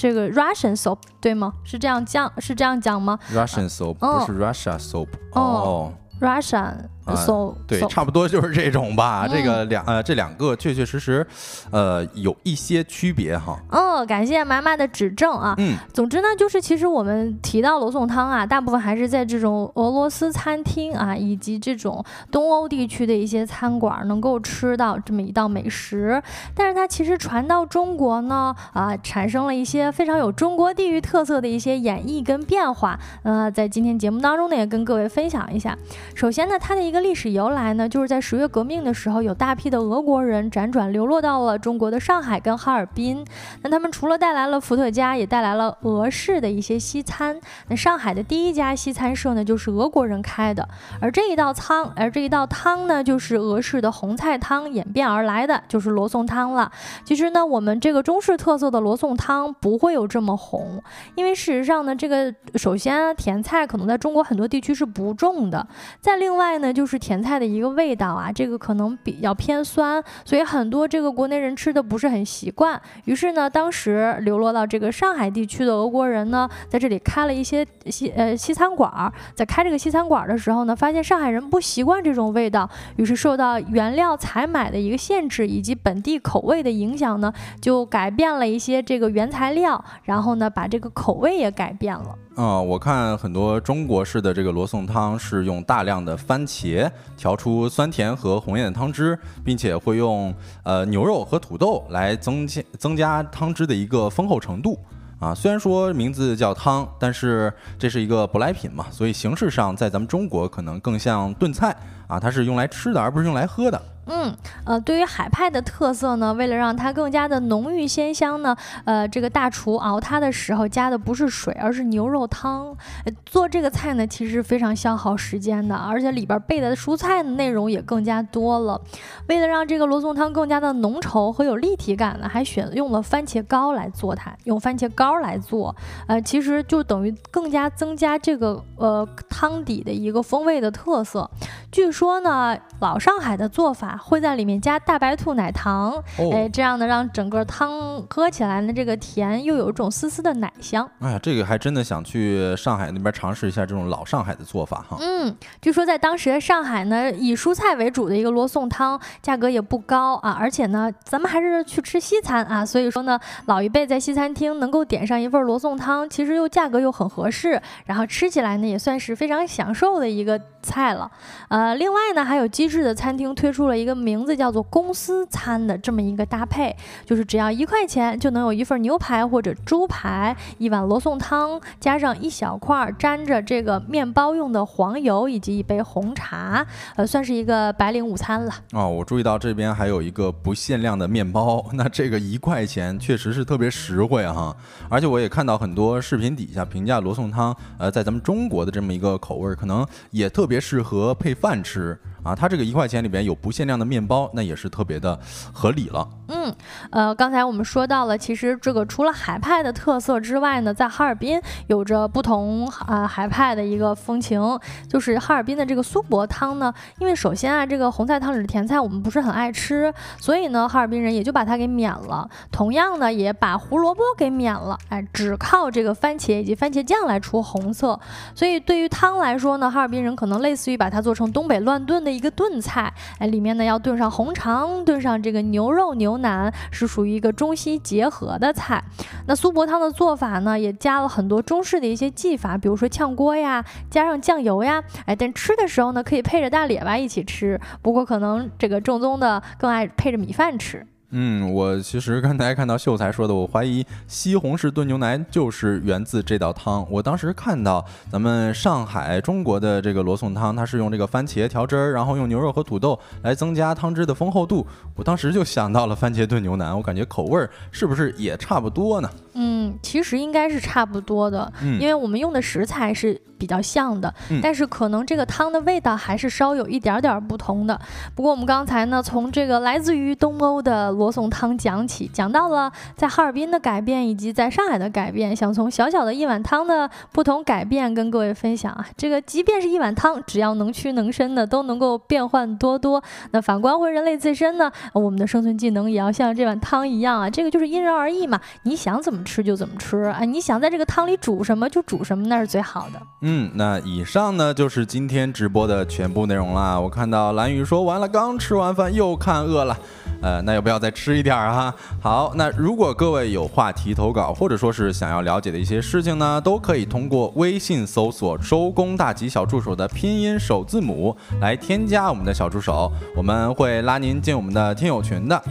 [0.00, 1.52] 这个 Russian soap 对吗？
[1.62, 5.92] 是这样讲，是这样讲吗？Russian soap 不是 Russia soap 哦
[6.22, 6.74] ，Russian。
[7.16, 9.26] 搜对，差不多就是这种吧。
[9.28, 11.26] 这个两呃，这两个确确实实，
[11.70, 13.58] 呃，有一些区别哈。
[13.70, 15.54] 哦，感谢妈妈的指正啊。
[15.58, 26.22] 嗯，总之呢，就是其实我们提到罗宋汤啊，大部分还是在这种俄罗斯餐厅啊，以及这种东欧地区的一些餐馆能够吃到这么一道美食。
[26.54, 32.98] 但是它其实传到中国呢，啊，产生了一些非常有中国地域特色的一些演绎跟变化。
[33.22, 35.76] 呃，在今天节目当中呢，也跟各位分享一下。
[36.14, 43.24] 首先呢，它的一个历史由来呢，就是在十月革命的时候，有大批的俄国人辗转流落到了中国的上海跟哈尔滨。
[43.62, 47.40] 那他们除了带来了伏特加，也带来了俄式的一些西餐。
[47.68, 50.68] 那上海的第一家西餐社呢，就是俄国人开的。
[51.00, 56.70] 而这一道汤，而这一道汤呢，就是俄式的红菜汤演变而来的，就是罗宋汤了。
[57.04, 60.82] 其实呢，我们这个中式特色的罗宋汤不会有这么红，
[61.14, 65.66] 因为事实上呢，这个首先甜菜可能在中国很多地区是不种的。
[66.02, 66.89] 再另外呢，就。
[66.90, 72.80] 是甜菜的一个味道啊，这个可能比较偏酸，所以很多这个国内人吃的不是很习惯。
[73.04, 79.12] 于是呢，当时流落到这个上海地区的俄国人呢，在这里开了一些西呃西餐馆儿。
[79.34, 92.18] 在开这个西餐馆的时候呢，发现上海人不习惯这种味道，于是受到原料采买的一个限制以及本地口味的影响呢，就改变了一些这个原材料，然后呢，把这个口味也改变了。
[92.42, 104.78] 嗯，我看很多中国式的这个罗宋汤是用大量的番茄调出酸甜和红艳的汤汁，并且会用呃牛肉和土豆来增加增加汤汁的一个丰厚程度。
[105.18, 111.76] 啊，虽然说名字叫汤，但是这是一个舶来品嘛，所以形式上在咱们中国可能更像炖菜
[112.10, 113.80] 啊，它是用来吃的，而不是用来喝的。
[114.12, 114.34] 嗯，
[114.64, 122.76] 呃，对于海派的特色呢，为了让它更加的浓郁鲜香呢，呃，这个大厨熬它的时候加的不是水，而是牛肉汤。
[123.24, 128.80] 做这个菜呢，其实非常消耗时间的，而且里边备的蔬菜的内容也更加多了。
[129.28, 135.76] 为了让这个罗宋汤更加的浓稠和有立体感呢，还选用了番茄膏来做它，用番茄膏来做，
[136.08, 141.30] 呃，其实就等于更加增加这个呃汤底的一个风味的特色。
[141.70, 143.96] 据说呢，老上海的做法。
[143.96, 145.92] 会在里面加大白兔奶糖，
[146.32, 150.88] 哎，这样呢，让整个汤喝起来呢，这个甜又有一种丝丝的奶香。
[151.00, 154.96] 哎呀，这个还真的想去上海那边尝试一下这种老上海的做法哈。
[155.00, 171.10] 嗯，据说在当时的上海呢，以蔬菜为主的一个罗宋汤，价格也不高啊，而且呢，咱们还是去吃西餐啊，所以说呢，老一辈在西餐厅能够点上一份罗宋汤，其实又价格又很合适，然后吃起来呢，也算是非常享受的一个菜了。
[171.48, 173.76] 呃，另另外呢，还有机智的餐厅推出了。
[173.76, 176.72] 一个名字叫做公司餐的这么一个搭配，
[177.04, 186.64] 就是只要一块钱就能有一份牛排或者猪排，一碗罗宋汤，加上一小块沾着这个面包用的黄油，以及一杯红茶，
[186.94, 188.52] 呃，算是一个白领午餐了。
[188.70, 194.56] 哦，我注意到这边还有一个不限量的面包， 那这个一块钱确实是特别实惠哈。
[194.88, 201.79] 而且我也看到很多视频底下评价罗宋汤，呃，在咱们中国的这么一个口味，可能也特别适合配饭吃。
[201.80, 205.18] 是啊，它这个一块钱里边有不限量的面包，那也是特别的
[205.52, 206.06] 合理了。
[206.28, 206.54] 嗯，
[206.90, 214.40] 呃，刚才我们说到了，其实这个除了海派的特色之外呢，在哈尔滨有着不同啊海派的一个风情，
[214.88, 222.28] 就是哈尔滨的这个苏泊汤呢，因为首先啊，这个红菜汤里的甜菜我们不是很爱吃，所以呢，哈尔滨人也就把它给免了。
[222.52, 227.98] 同样呢，也把胡萝卜给免了，哎，只靠这个番茄以及番茄酱来出红色。
[228.34, 232.09] 所以对于汤来说呢，哈尔滨人可能类似于把它做成东北乱炖的。
[232.12, 238.82] 一个炖菜，哎，里面呢要炖上红肠，炖上这个牛肉牛腩，是属于一个中西结合的菜。
[239.26, 247.60] 那苏泊汤的做法呢，也加了很多中式的一些技法，比如说炝锅呀，加上酱油呀，哎，但吃的时候呢，可以配着大列巴一起吃。
[247.82, 250.86] 不过可能这个正宗的更爱配着米饭吃。
[251.12, 256.86] 嗯，我其实刚才看到秀才说的，我怀疑西红柿炖牛腩就是源自这道汤。
[256.88, 264.64] 我当时看到咱们上海中国的这个罗宋汤，它是用这个番茄调汁儿，然后用牛肉和土豆来增加汤汁的丰厚度。
[264.94, 269.10] 我当时就想到了番茄炖牛腩，我感觉口味儿是不是也差不多呢？
[269.34, 274.12] 嗯，其实应该是差不多的，因为我们用的食材是比较像的，
[274.42, 277.80] 但是可能这个汤的味道还是稍有一点点不同的。
[278.14, 288.84] 不过我们刚才呢，从这个来自于东欧的罗宋汤讲起，讲到了在哈尔滨的改变以及在上海的改变，想从小小的一碗汤的不同改变跟各位分享啊。
[288.96, 293.00] 这个即便是一碗汤，只要能屈能伸的，都能够变换多多。
[293.30, 298.40] 那反观回人类自身呢，我们的生存技能也要像这碗汤一样啊，这个就是因人而异嘛。
[298.64, 299.19] 你想怎么？
[299.24, 300.20] 吃就怎么吃啊！
[300.20, 303.00] 你想在这个汤里煮什么就煮什么，那是最好的。
[303.22, 306.78] 嗯，那以上呢就是今天直播的全部内容啦。
[306.78, 309.78] 我看到蓝雨说完了，刚吃完饭又看饿了，
[310.22, 311.74] 呃，那要不要再吃一点哈？
[312.00, 325.42] 好，那如果各位有话题投稿，或者说是想要了解的一些事情呢，都可以通过微信搜索“周公大吉小助手”的拼音首字母来添加我们的小助手，我们会拉您进我们的听友群的。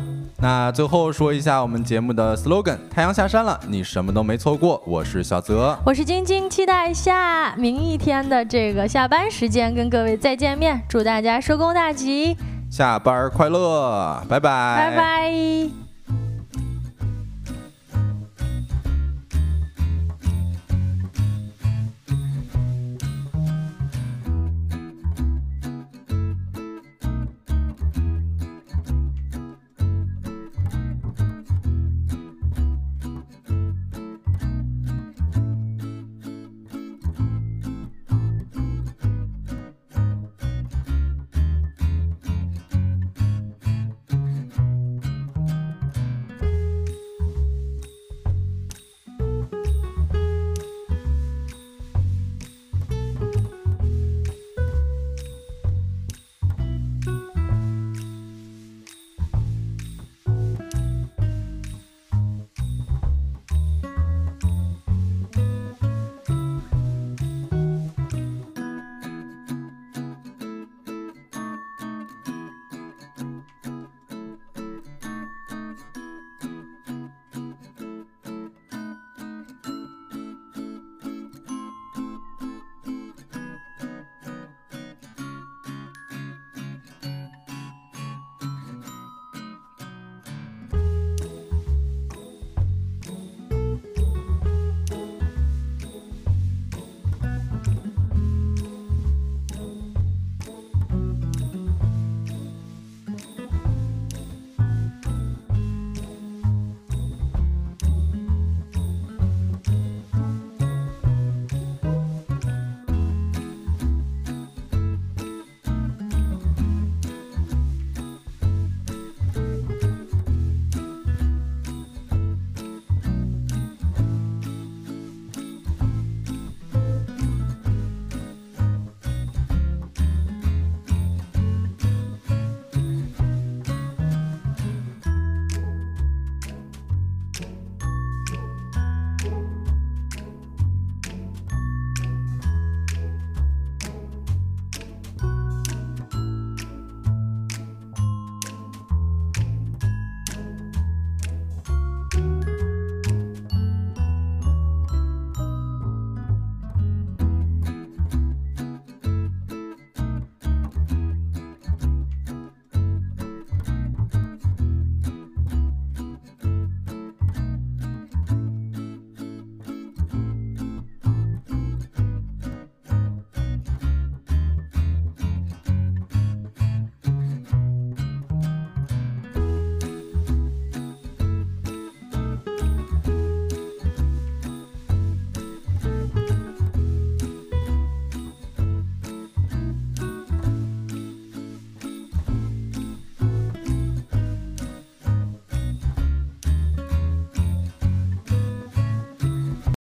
[0.41, 4.81] 那最后说一下我们节目的 slogan：太阳下山了，你什么都没错过。
[4.85, 10.81] 我是小泽，我是晶晶，期待下明一天的这个下班时间跟各位再见面。
[10.87, 12.37] 祝大家收工大吉，
[12.69, 15.88] 下班快乐，拜拜，拜拜。